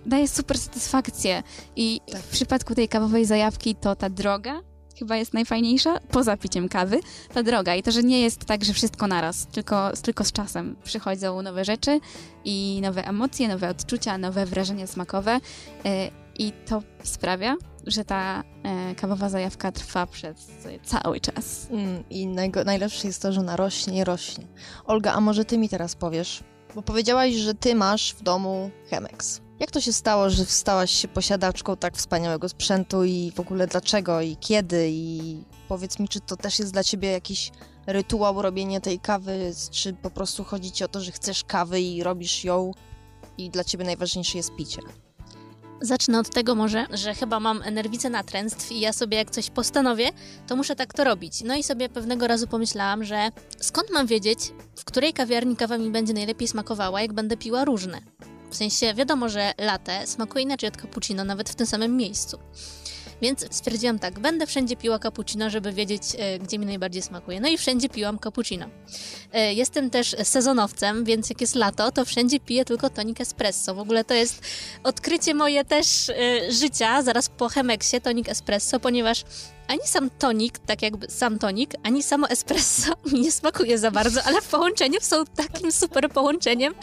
daje 0.06 0.28
super 0.28 0.58
satysfakcję. 0.58 1.44
I 1.76 2.02
Tak. 2.12 2.22
w 2.22 2.28
przypadku 2.28 2.76
tej 2.76 2.88
kawowej 2.88 3.26
zajawki 3.26 3.76
to 3.76 3.96
ta 3.96 4.10
droga 4.10 4.73
chyba 5.04 5.16
jest 5.16 5.34
najfajniejsza, 5.34 6.00
poza 6.00 6.38
piciem 6.38 6.70
kawy, 6.70 7.00
ta 7.34 7.44
droga. 7.44 7.76
I 7.76 7.84
to, 7.84 7.92
że 7.92 8.04
nie 8.04 8.22
jest 8.22 8.46
tak, 8.46 8.66
że 8.66 8.74
wszystko 8.74 9.08
naraz, 9.08 9.48
tylko, 9.48 9.92
tylko 10.02 10.24
z 10.24 10.32
czasem 10.32 10.76
przychodzą 10.84 11.42
nowe 11.42 11.66
rzeczy 11.66 12.00
i 12.46 12.80
nowe 12.82 13.08
emocje, 13.08 13.48
nowe 13.48 13.70
odczucia, 13.70 14.18
nowe 14.18 14.46
wrażenia 14.46 14.88
smakowe. 14.88 15.40
e, 15.86 16.10
I 16.40 16.52
to 16.66 16.84
sprawia, 17.04 17.56
że 17.88 18.06
ta 18.06 18.44
e, 18.64 18.96
kawowa 18.96 19.30
zajawka 19.30 19.72
trwa 19.72 20.08
przez 20.08 20.52
cały 20.84 21.20
czas. 21.20 21.68
Mm, 21.72 22.04
I 22.10 22.28
najlepsze 22.66 23.08
jest 23.08 23.22
to, 23.22 23.32
że 23.32 23.40
ona 23.40 23.56
rośnie 23.56 24.04
rośnie. 24.04 24.46
Olga, 24.86 25.14
a 25.14 25.22
może 25.22 25.46
ty 25.46 25.58
mi 25.58 25.70
teraz 25.70 25.96
powiesz? 25.96 26.44
Bo 26.76 26.82
powiedziałaś, 26.82 27.34
że 27.34 27.54
ty 27.54 27.76
masz 27.76 28.14
w 28.14 28.24
domu 28.24 28.72
Chemex. 28.90 29.43
Jak 29.64 29.72
to 29.72 29.82
się 29.82 29.94
stało, 29.94 30.30
że 30.30 30.46
stałaś 30.46 30.92
się 30.92 31.08
posiadaczką 31.08 31.78
tak 31.78 31.98
wspaniałego 31.98 32.50
sprzętu 32.50 33.04
i 33.04 33.32
w 33.36 33.40
ogóle 33.40 33.68
dlaczego 33.68 34.22
i 34.22 34.38
kiedy? 34.38 34.90
I 34.90 35.38
powiedz 35.68 36.00
mi, 36.00 36.08
czy 36.08 36.20
to 36.20 36.36
też 36.36 36.60
jest 36.60 36.74
dla 36.74 36.84
ciebie 36.84 37.12
jakiś 37.12 37.52
rytuał 37.88 38.42
robienie 38.42 38.82
tej 38.82 39.00
kawy, 39.00 39.52
czy 39.72 39.94
po 39.94 40.10
prostu 40.10 40.44
chodzi 40.44 40.72
ci 40.72 40.84
o 40.84 40.88
to, 40.88 41.02
że 41.02 41.12
chcesz 41.12 41.44
kawy 41.44 41.82
i 41.82 42.04
robisz 42.04 42.44
ją 42.44 42.72
i 43.38 43.50
dla 43.50 43.64
ciebie 43.64 43.86
najważniejsze 43.86 44.38
jest 44.38 44.56
picie? 44.56 44.82
Zacznę 45.82 46.20
od 46.20 46.30
tego 46.30 46.56
może, 46.56 46.86
że 46.92 47.16
chyba 47.16 47.40
mam 47.40 47.64
nerwicę 47.72 48.10
natręstw 48.10 48.72
i 48.72 48.80
ja 48.80 48.94
sobie 48.94 49.18
jak 49.18 49.32
coś 49.32 49.50
postanowię, 49.50 50.10
to 50.48 50.56
muszę 50.56 50.76
tak 50.76 50.94
to 50.94 51.04
robić. 51.04 51.42
No 51.44 51.56
i 51.56 51.64
sobie 51.64 51.90
pewnego 51.90 52.28
razu 52.28 52.48
pomyślałam, 52.48 53.04
że 53.04 53.30
skąd 53.60 53.92
mam 53.92 54.08
wiedzieć, 54.08 54.40
w 54.76 54.86
której 54.86 55.14
kawiarni 55.14 55.56
kawa 55.56 55.78
mi 55.78 55.92
będzie 55.92 56.14
najlepiej 56.14 56.48
smakowała, 56.48 57.02
jak 57.02 57.14
będę 57.14 57.38
piła 57.38 57.66
różne. 57.66 58.02
W 58.54 58.56
sensie 58.56 58.94
wiadomo, 58.94 59.30
że 59.30 59.54
latte 59.58 60.08
smakuje 60.08 60.44
inaczej 60.44 60.70
od 60.70 60.78
cappuccino, 60.78 61.24
nawet 61.24 61.50
w 61.50 61.56
tym 61.56 61.68
samym 61.68 61.98
miejscu. 61.98 62.40
Więc 63.24 63.46
stwierdziłam 63.56 64.00
tak, 64.00 64.20
będę 64.20 64.48
wszędzie 64.48 64.76
piła 64.76 65.00
cappuccino, 65.00 65.50
żeby 65.50 65.72
wiedzieć, 65.74 66.02
e, 66.18 66.40
gdzie 66.40 66.60
mi 66.60 66.66
najbardziej 66.66 67.02
smakuje. 67.02 67.42
No 67.42 67.48
i 67.48 67.58
wszędzie 67.58 67.90
piłam 67.90 68.20
cappuccino. 68.20 68.66
E, 69.34 69.54
Jestem 69.54 69.90
też 69.90 70.16
sezonowcem, 70.24 71.04
więc 71.04 71.30
jak 71.30 71.42
jest 71.42 71.56
lato, 71.56 71.92
to 71.92 72.06
wszędzie 72.06 72.40
piję 72.40 72.66
tylko 72.66 72.90
tonik 72.90 73.22
espresso. 73.22 73.76
W 73.76 73.80
ogóle 73.80 74.04
to 74.04 74.14
jest 74.14 74.42
odkrycie 74.84 75.34
moje 75.34 75.66
też 75.66 76.10
e, 76.10 76.52
życia, 76.52 77.02
zaraz 77.02 77.30
po 77.30 77.50
Chemeksie, 77.50 78.02
tonik 78.02 78.30
espresso, 78.30 78.80
ponieważ 78.80 79.24
ani 79.68 79.82
sam 79.86 80.10
tonik, 80.10 80.60
tak 80.60 80.82
jakby 80.82 81.10
sam 81.10 81.40
tonik, 81.40 81.74
ani 81.84 82.04
samo 82.04 82.30
espresso 82.30 82.94
mi 83.14 83.20
nie 83.20 83.32
smakuje 83.32 83.78
za 83.78 83.92
bardzo, 83.92 84.24
ale 84.24 84.42
w 84.42 84.48
połączeniu 84.48 85.00
są 85.02 85.26
takim 85.26 85.72
super 85.72 86.10
połączeniem. 86.10 86.74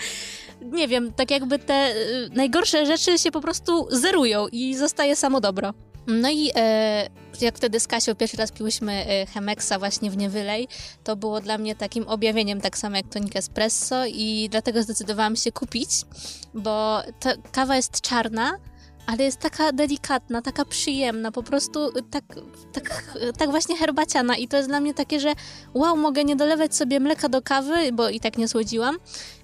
Nie 0.60 0.88
wiem, 0.88 1.12
tak 1.12 1.30
jakby 1.30 1.58
te 1.58 1.94
najgorsze 2.32 2.86
rzeczy 2.86 3.18
się 3.18 3.30
po 3.30 3.40
prostu 3.40 3.86
zerują 3.90 4.48
i 4.48 4.74
zostaje 4.76 5.16
samo 5.16 5.40
dobro. 5.40 5.74
No 6.10 6.30
i 6.30 6.50
e, 6.56 7.08
jak 7.40 7.56
wtedy 7.56 7.80
z 7.80 7.86
Kasią 7.86 8.14
pierwszy 8.14 8.36
raz 8.36 8.52
piłyśmy 8.52 8.92
e, 8.92 9.26
Chemeksa 9.26 9.78
właśnie 9.78 10.10
w 10.10 10.16
Niewylej, 10.16 10.68
to 11.04 11.16
było 11.16 11.40
dla 11.40 11.58
mnie 11.58 11.74
takim 11.74 12.08
objawieniem, 12.08 12.60
tak 12.60 12.78
samo 12.78 12.96
jak 12.96 13.08
tonik 13.08 13.36
espresso 13.36 14.06
i 14.06 14.48
dlatego 14.50 14.82
zdecydowałam 14.82 15.36
się 15.36 15.52
kupić, 15.52 15.90
bo 16.54 17.02
ta 17.20 17.32
kawa 17.52 17.76
jest 17.76 18.00
czarna, 18.00 18.52
ale 19.06 19.24
jest 19.24 19.38
taka 19.38 19.72
delikatna, 19.72 20.42
taka 20.42 20.64
przyjemna, 20.64 21.32
po 21.32 21.42
prostu 21.42 21.92
tak, 22.10 22.24
tak, 22.72 23.14
tak 23.38 23.50
właśnie 23.50 23.76
herbaciana 23.76 24.36
i 24.36 24.48
to 24.48 24.56
jest 24.56 24.68
dla 24.68 24.80
mnie 24.80 24.94
takie, 24.94 25.20
że 25.20 25.32
wow, 25.74 25.96
mogę 25.96 26.24
nie 26.24 26.36
dolewać 26.36 26.76
sobie 26.76 27.00
mleka 27.00 27.28
do 27.28 27.42
kawy, 27.42 27.92
bo 27.92 28.08
i 28.08 28.20
tak 28.20 28.38
nie 28.38 28.48
słodziłam, 28.48 28.96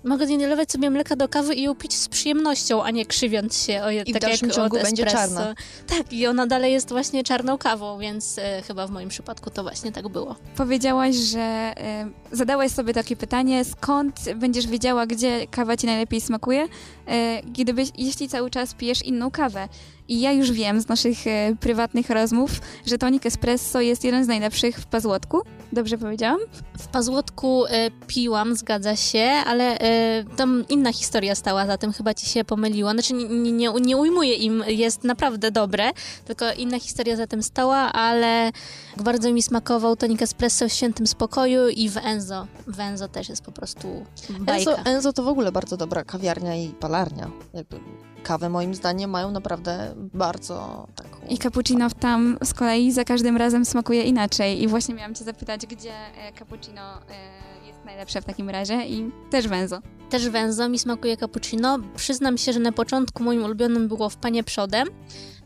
mogę 0.07 0.27
nie 0.27 0.39
dolewać 0.39 0.73
sobie 0.73 0.91
mleka 0.91 1.17
do 1.17 1.29
kawy 1.29 1.55
i 1.55 1.63
ją 1.63 1.75
pić 1.75 1.95
z 1.95 2.09
przyjemnością, 2.09 2.83
a 2.83 2.91
nie 2.91 3.07
krzywiąc 3.07 3.63
się. 3.63 3.83
O, 3.83 3.91
I 3.91 4.01
w 4.01 4.13
tak 4.13 4.23
dalszym 4.23 4.49
jak 4.49 4.57
ciągu 4.57 4.77
będzie 4.77 5.07
espresso. 5.07 5.35
czarna. 5.35 5.55
Tak, 5.87 6.13
i 6.13 6.27
ona 6.27 6.47
dalej 6.47 6.73
jest 6.73 6.89
właśnie 6.89 7.25
czarną 7.25 7.59
kawą, 7.59 7.99
więc 7.99 8.39
e, 8.39 8.63
chyba 8.63 8.87
w 8.87 8.91
moim 8.91 9.09
przypadku 9.09 9.51
to 9.51 9.63
właśnie 9.63 9.93
tak 9.93 10.09
było. 10.09 10.37
Powiedziałaś, 10.57 11.15
że 11.17 11.41
e, 11.41 12.09
zadałaś 12.33 12.73
sobie 12.73 12.95
takie 12.95 13.17
pytanie, 13.17 13.65
skąd 13.65 14.21
będziesz 14.35 14.67
wiedziała, 14.67 15.07
gdzie 15.07 15.47
kawa 15.47 15.77
ci 15.77 15.87
najlepiej 15.87 16.21
smakuje, 16.21 16.69
e, 17.07 17.43
gdybyś, 17.43 17.89
jeśli 17.99 18.29
cały 18.29 18.51
czas 18.51 18.75
pijesz 18.75 19.03
inną 19.03 19.31
kawę. 19.31 19.69
I 20.09 20.21
ja 20.21 20.33
już 20.33 20.53
wiem 20.53 20.81
z 20.81 20.89
naszych 20.89 21.27
e, 21.27 21.57
prywatnych 21.61 22.11
rozmów, 22.11 22.51
że 22.87 22.99
tonik 22.99 23.27
espresso 23.27 23.81
jest 23.81 24.05
jeden 24.05 24.25
z 24.25 24.29
najlepszych 24.29 24.79
w 24.79 24.87
Pazłotku. 24.87 25.43
Dobrze 25.73 25.99
powiedziałam? 25.99 26.39
W 26.79 26.87
Pazłotku 26.87 27.67
e, 27.67 27.91
piłam, 28.07 28.57
zgadza 28.57 28.97
się, 28.97 29.31
ale 29.47 29.79
e, 29.79 30.25
tam 30.37 30.65
inna 30.69 30.93
historia 30.93 31.35
stała 31.35 31.67
za 31.67 31.79
tym, 31.79 31.93
chyba 31.93 32.15
ci 32.15 32.27
się 32.27 32.45
pomyliło. 32.45 32.91
Znaczy 32.91 33.15
nie, 33.15 33.53
nie, 33.53 33.73
nie, 33.81 33.97
ujmuję 33.97 34.35
im, 34.35 34.65
jest 34.67 35.05
naprawdę 35.05 35.51
dobre, 35.51 35.91
tylko 36.25 36.53
inna 36.53 36.81
historia 36.81 37.17
za 37.17 37.27
tym 37.27 37.43
stała, 37.43 37.77
ale 37.77 38.53
bardzo 38.97 39.33
mi 39.33 39.43
smakował 39.43 39.97
tonik 39.97 40.23
espresso 40.23 40.69
w 40.69 40.73
Świętym 40.73 41.07
Spokoju 41.07 41.69
i 41.69 41.89
w 41.89 41.97
Enzo. 41.97 42.47
W 42.67 42.81
Enzo 42.81 43.09
też 43.09 43.29
jest 43.29 43.43
po 43.43 43.53
prostu 43.53 44.05
bajka. 44.41 44.71
Enzo, 44.71 44.91
Enzo 44.91 45.13
to 45.13 45.23
w 45.23 45.29
ogóle 45.29 45.53
bardzo 45.53 45.77
dobra 45.77 46.05
kawiarnia 46.05 46.57
i 46.57 46.69
palarnia. 46.69 47.31
Jakby 47.55 47.81
kawę 48.27 48.49
moim 48.49 48.75
zdaniem 48.75 49.11
mają 49.11 49.31
naprawdę 49.31 49.95
bardzo 49.97 50.87
taką... 50.95 51.27
I 51.29 51.39
cappuccino 51.39 51.91
tam 52.01 52.39
z 52.45 52.55
kolei 52.55 52.93
za 52.93 53.05
każdym 53.05 53.37
razem 53.37 53.65
smakuje 53.65 54.03
inaczej. 54.03 54.63
I 54.63 54.69
właśnie 54.69 54.95
miałam 54.95 55.15
cię 55.15 55.25
zapytać, 55.25 55.67
gdzie 55.67 55.93
e, 55.93 56.33
cappuccino 56.39 56.83
e, 56.83 57.67
jest 57.67 57.85
najlepsze 57.85 58.23
w 58.23 58.25
takim 58.25 58.51
razie 58.51 58.87
i 58.87 59.11
też 59.31 59.49
węzo. 59.49 59.79
Też 60.11 60.29
węzo 60.29 60.69
mi 60.69 60.79
smakuje 60.79 61.17
cappuccino. 61.17 61.79
Przyznam 61.97 62.39
się, 62.39 62.53
że 62.53 62.61
na 62.61 62.73
początku 62.73 63.23
moim 63.23 63.45
ulubionym 63.45 63.89
było 63.89 64.09
w 64.09 64.17
panie 64.17 64.45
przodem. 64.45 64.89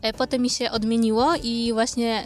E, 0.01 0.13
Potem 0.13 0.41
mi 0.41 0.49
się 0.49 0.71
odmieniło 0.71 1.33
i 1.43 1.69
właśnie 1.73 2.23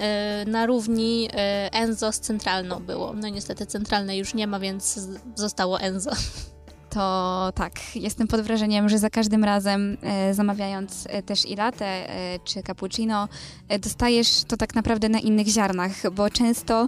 na 0.48 0.66
równi 0.66 1.30
Enzo 1.72 2.12
z 2.12 2.20
centralną 2.20 2.80
było. 2.80 3.14
No 3.14 3.30
niestety 3.30 3.66
centralnej 3.66 4.20
już 4.20 4.34
nie 4.34 4.48
ma, 4.48 4.60
więc 4.60 5.00
zostało 5.36 5.80
Enzo. 5.80 6.12
to 6.96 7.52
tak, 7.56 7.96
jestem 7.96 8.28
pod 8.28 8.42
wrażeniem, 8.42 8.90
że 8.90 8.98
za 8.98 9.10
każdym 9.10 9.44
razem 9.44 9.98
e, 10.02 10.34
zamawiając 10.34 11.08
e, 11.10 11.24
też 11.24 11.46
i 11.46 11.56
latte 11.56 11.86
e, 11.86 12.40
czy 12.44 12.64
cappuccino, 12.64 13.28
dostajesz 13.80 14.44
to 14.44 14.58
tak 14.58 14.76
naprawdę 14.76 15.10
na 15.10 15.20
innych 15.20 15.48
ziarnach, 15.48 16.12
bo 16.12 16.30
często 16.30 16.88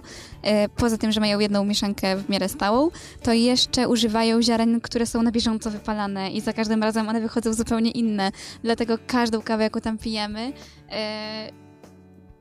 poza 0.76 0.98
tym, 0.98 1.12
że 1.12 1.20
mają 1.20 1.38
jedną 1.38 1.64
mieszankę 1.64 2.16
w 2.16 2.28
miarę 2.28 2.48
stałą, 2.48 2.90
to 3.22 3.32
jeszcze 3.32 3.88
używają 3.88 4.42
ziaren, 4.42 4.80
które 4.80 5.06
są 5.06 5.22
na 5.22 5.32
bieżąco 5.32 5.70
wypalane 5.70 6.30
i 6.30 6.40
za 6.40 6.52
każdym 6.52 6.82
razem 6.82 7.08
one 7.08 7.20
wychodzą 7.20 7.52
zupełnie 7.54 7.90
inne. 7.90 8.32
Dlatego 8.62 8.98
każdą 9.06 9.42
kawę, 9.42 9.64
jaką 9.64 9.80
tam 9.80 9.98
pijemy, 9.98 10.52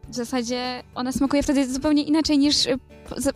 w 0.10 0.16
zasadzie 0.16 0.84
ona 0.96 1.12
smakuje 1.12 1.44
wtedy 1.44 1.74
zupełnie 1.74 2.04
inaczej 2.04 2.38
niż 2.38 2.68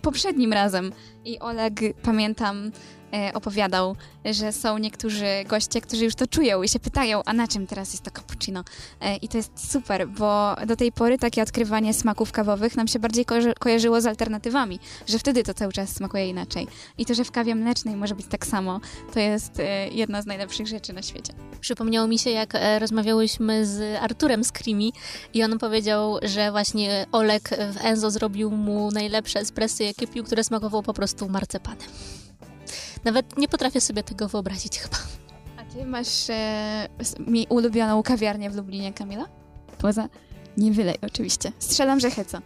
poprzednim 0.02 0.54
razem. 0.54 0.92
I 1.26 1.40
Oleg, 1.40 1.74
pamiętam, 2.04 2.72
e, 3.14 3.34
opowiadał, 3.34 3.96
że 4.26 4.52
są 4.52 4.78
niektórzy 4.78 5.26
goście, 5.48 5.82
którzy 5.82 6.06
już 6.06 6.16
to 6.16 6.28
czują 6.28 6.64
i 6.64 6.70
się 6.70 6.80
pytają, 6.80 7.22
a 7.26 7.34
na 7.34 7.48
czym 7.48 7.68
teraz 7.68 7.92
jest 7.92 8.04
to 8.04 8.12
cappuccino? 8.12 8.64
E, 9.02 9.16
I 9.16 9.28
to 9.28 9.38
jest 9.38 9.72
super, 9.72 10.08
bo 10.08 10.56
do 10.68 10.76
tej 10.76 10.92
pory 10.92 11.18
takie 11.18 11.42
odkrywanie 11.42 11.94
smaków 11.94 12.32
kawowych 12.32 12.76
nam 12.76 12.88
się 12.88 13.00
bardziej 13.00 13.26
kojarzy- 13.26 13.54
kojarzyło 13.60 14.02
z 14.02 14.06
alternatywami, 14.06 14.80
że 15.08 15.20
wtedy 15.20 15.44
to 15.44 15.54
cały 15.54 15.74
czas 15.74 15.90
smakuje 15.90 16.30
inaczej. 16.30 16.68
I 16.98 17.06
to, 17.06 17.14
że 17.14 17.24
w 17.24 17.32
kawie 17.32 17.56
mlecznej 17.56 17.96
może 17.96 18.16
być 18.16 18.26
tak 18.26 18.46
samo, 18.46 18.80
to 19.14 19.20
jest 19.20 19.60
e, 19.60 19.88
jedna 19.88 20.22
z 20.22 20.26
najlepszych 20.26 20.68
rzeczy 20.68 20.94
na 20.94 21.02
świecie. 21.02 21.34
Przypomniało 21.60 22.08
mi 22.08 22.20
się, 22.20 22.30
jak 22.30 22.54
rozmawiałyśmy 22.80 23.66
z 23.66 24.02
Arturem 24.02 24.44
z 24.44 24.52
Krimi 24.52 24.94
i 25.34 25.44
on 25.44 25.60
powiedział, 25.60 26.18
że 26.22 26.52
właśnie 26.52 27.06
Olek 27.12 27.50
w 27.50 27.86
Enzo 27.86 28.12
zrobił 28.12 28.52
mu 28.52 28.92
najlepsze 28.92 29.40
espresso, 29.40 29.61
jakie 29.80 30.08
pił, 30.08 30.24
które 30.24 30.44
smakowało 30.44 30.84
po 30.84 30.94
prostu 30.94 31.30
marcepanem. 31.30 31.88
Nawet 33.04 33.38
nie 33.38 33.48
potrafię 33.48 33.82
sobie 33.82 34.04
tego 34.04 34.28
wyobrazić 34.28 34.80
chyba. 34.80 34.98
A 35.58 35.64
ty 35.74 35.86
masz 35.86 36.30
e, 36.30 36.88
mi 37.20 37.48
ulubioną 37.50 38.04
kawiarnię 38.04 38.50
w 38.50 38.56
Lublinie, 38.56 38.94
Kamila? 38.94 39.26
Poza... 39.78 40.10
Nie 40.58 40.72
wylej, 40.72 40.98
oczywiście. 41.02 41.52
Strzelam, 41.60 42.00
że 42.00 42.12
heca. 42.12 42.42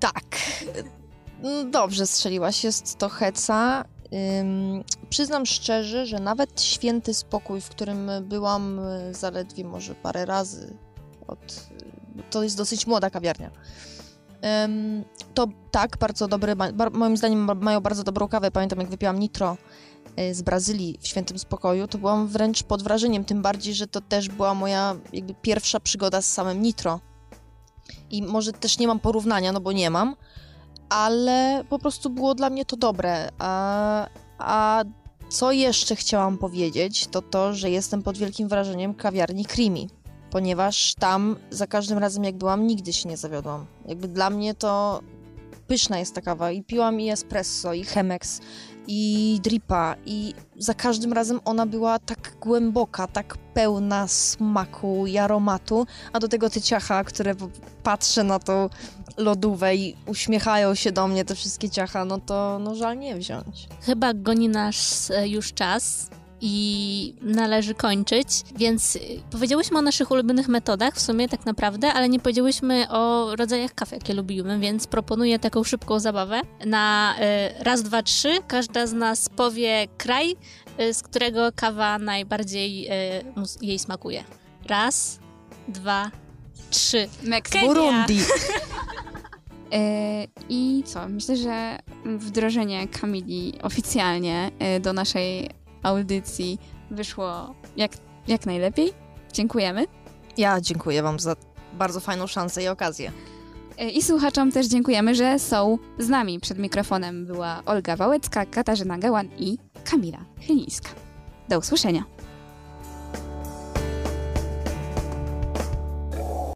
Tak. 0.00 0.24
Mm, 1.42 1.70
Dobrze 1.70 2.06
strzeliłaś, 2.06 2.64
jest 2.64 2.98
to 2.98 3.08
heca. 3.08 3.84
Ym, 4.40 4.84
przyznam 5.10 5.46
szczerze, 5.46 6.06
że 6.06 6.18
nawet 6.18 6.62
święty 6.62 7.14
spokój, 7.14 7.60
w 7.60 7.68
którym 7.68 8.10
byłam 8.22 8.78
y, 8.78 9.14
zaledwie 9.14 9.64
może 9.64 9.94
parę 9.94 10.24
razy, 10.24 10.76
od, 11.26 11.66
to 12.30 12.42
jest 12.42 12.56
dosyć 12.56 12.86
młoda 12.86 13.10
kawiarnia. 13.10 13.50
To 15.34 15.46
tak, 15.70 15.98
bardzo 15.98 16.28
dobry, 16.28 16.56
moim 16.92 17.16
zdaniem 17.16 17.44
ma- 17.44 17.54
mają 17.54 17.80
bardzo 17.80 18.04
dobrą 18.04 18.28
kawę. 18.28 18.50
Pamiętam, 18.50 18.78
jak 18.78 18.88
wypiłam 18.88 19.18
nitro 19.18 19.56
y, 20.18 20.34
z 20.34 20.42
Brazylii 20.42 20.98
w 21.00 21.06
świętym 21.08 21.38
spokoju, 21.38 21.88
to 21.88 21.98
byłam 21.98 22.28
wręcz 22.28 22.62
pod 22.62 22.82
wrażeniem, 22.82 23.24
tym 23.24 23.42
bardziej, 23.42 23.74
że 23.74 23.86
to 23.86 24.00
też 24.00 24.28
była 24.28 24.54
moja 24.54 24.96
jakby 25.12 25.34
pierwsza 25.34 25.80
przygoda 25.80 26.22
z 26.22 26.32
samym 26.32 26.62
nitro. 26.62 27.00
I 28.10 28.22
może 28.22 28.52
też 28.52 28.78
nie 28.78 28.86
mam 28.86 28.98
porównania, 29.00 29.52
no 29.52 29.60
bo 29.60 29.72
nie 29.72 29.90
mam, 29.90 30.16
ale 30.88 31.64
po 31.68 31.78
prostu 31.78 32.10
było 32.10 32.34
dla 32.34 32.50
mnie 32.50 32.64
to 32.64 32.76
dobre. 32.76 33.28
A, 33.38 34.06
a 34.38 34.84
co 35.28 35.52
jeszcze 35.52 35.96
chciałam 35.96 36.38
powiedzieć, 36.38 37.06
to 37.06 37.22
to, 37.22 37.54
że 37.54 37.70
jestem 37.70 38.02
pod 38.02 38.18
wielkim 38.18 38.48
wrażeniem 38.48 38.94
kawiarni 38.94 39.44
Creamy, 39.44 39.86
ponieważ 40.32 40.94
tam 40.94 41.36
za 41.50 41.66
każdym 41.66 41.98
razem 41.98 42.24
jak 42.24 42.36
byłam, 42.36 42.66
nigdy 42.66 42.92
się 42.92 43.08
nie 43.08 43.16
zawiodłam. 43.16 43.66
Jakby 43.86 44.08
dla 44.08 44.30
mnie 44.30 44.54
to 44.54 45.00
pyszna 45.66 45.98
jest 45.98 46.14
ta 46.14 46.20
kawa 46.20 46.50
i 46.50 46.62
piłam 46.62 47.00
i 47.00 47.10
espresso, 47.10 47.72
i 47.72 47.84
Chemex, 47.84 48.40
i 48.86 49.38
dripa 49.42 49.96
i 50.06 50.34
za 50.56 50.74
każdym 50.74 51.12
razem 51.12 51.40
ona 51.44 51.66
była 51.66 51.98
tak 51.98 52.36
głęboka, 52.40 53.06
tak 53.06 53.36
pełna 53.54 54.08
smaku 54.08 55.06
i 55.06 55.18
aromatu, 55.18 55.86
a 56.12 56.20
do 56.20 56.28
tego 56.28 56.50
te 56.50 56.60
ciacha, 56.60 57.04
które 57.04 57.34
patrzę 57.82 58.24
na 58.24 58.38
tą 58.38 58.68
lodówę 59.16 59.76
i 59.76 59.96
uśmiechają 60.06 60.74
się 60.74 60.92
do 60.92 61.08
mnie 61.08 61.24
te 61.24 61.34
wszystkie 61.34 61.70
ciacha, 61.70 62.04
no 62.04 62.18
to 62.18 62.58
no 62.58 62.74
żal 62.74 62.98
nie 62.98 63.16
wziąć. 63.16 63.68
Chyba 63.80 64.14
goni 64.14 64.48
nas 64.48 65.10
e, 65.10 65.28
już 65.28 65.52
czas 65.52 66.10
i 66.44 67.14
należy 67.20 67.74
kończyć, 67.74 68.28
więc 68.56 68.96
y, 68.96 69.00
powiedziałyśmy 69.30 69.78
o 69.78 69.82
naszych 69.82 70.10
ulubionych 70.10 70.48
metodach 70.48 70.94
w 70.94 71.00
sumie 71.00 71.28
tak 71.28 71.46
naprawdę, 71.46 71.92
ale 71.92 72.08
nie 72.08 72.20
powiedziałyśmy 72.20 72.86
o 72.90 73.36
rodzajach 73.36 73.74
kaw, 73.74 73.92
jakie 73.92 74.14
lubimy, 74.14 74.58
więc 74.58 74.86
proponuję 74.86 75.38
taką 75.38 75.64
szybką 75.64 76.00
zabawę. 76.00 76.40
Na 76.66 77.14
y, 77.60 77.64
raz, 77.64 77.82
dwa, 77.82 78.02
trzy 78.02 78.38
każda 78.48 78.86
z 78.86 78.92
nas 78.92 79.28
powie 79.28 79.88
kraj, 79.98 80.36
y, 80.80 80.94
z 80.94 81.02
którego 81.02 81.52
kawa 81.56 81.98
najbardziej 81.98 82.86
y, 82.86 83.24
jej 83.62 83.78
smakuje. 83.78 84.24
Raz, 84.66 85.18
dwa, 85.68 86.10
trzy. 86.70 87.08
Meksyk. 87.22 87.60
Burundi! 87.60 88.18
E, 89.74 90.26
I 90.48 90.82
co? 90.86 91.08
Myślę, 91.08 91.36
że 91.36 91.78
wdrożenie 92.04 92.88
Kamili 92.88 93.58
oficjalnie 93.62 94.50
e, 94.58 94.80
do 94.80 94.92
naszej 94.92 95.50
audycji 95.82 96.58
wyszło 96.90 97.54
jak, 97.76 97.92
jak 98.28 98.46
najlepiej. 98.46 98.92
Dziękujemy. 99.32 99.86
Ja 100.36 100.60
dziękuję 100.60 101.02
wam 101.02 101.20
za 101.20 101.36
bardzo 101.72 102.00
fajną 102.00 102.26
szansę 102.26 102.62
i 102.62 102.68
okazję. 102.68 103.12
E, 103.78 103.90
I 103.90 104.02
słuchaczom 104.02 104.52
też 104.52 104.66
dziękujemy, 104.66 105.14
że 105.14 105.38
są 105.38 105.78
z 105.98 106.08
nami. 106.08 106.40
Przed 106.40 106.58
mikrofonem 106.58 107.26
była 107.26 107.62
Olga 107.66 107.96
Wałecka, 107.96 108.46
Katarzyna 108.46 108.98
Gałan 108.98 109.28
i 109.38 109.58
Kamila 109.84 110.24
Chylińska. 110.40 110.88
Do 111.48 111.58
usłyszenia. 111.58 112.04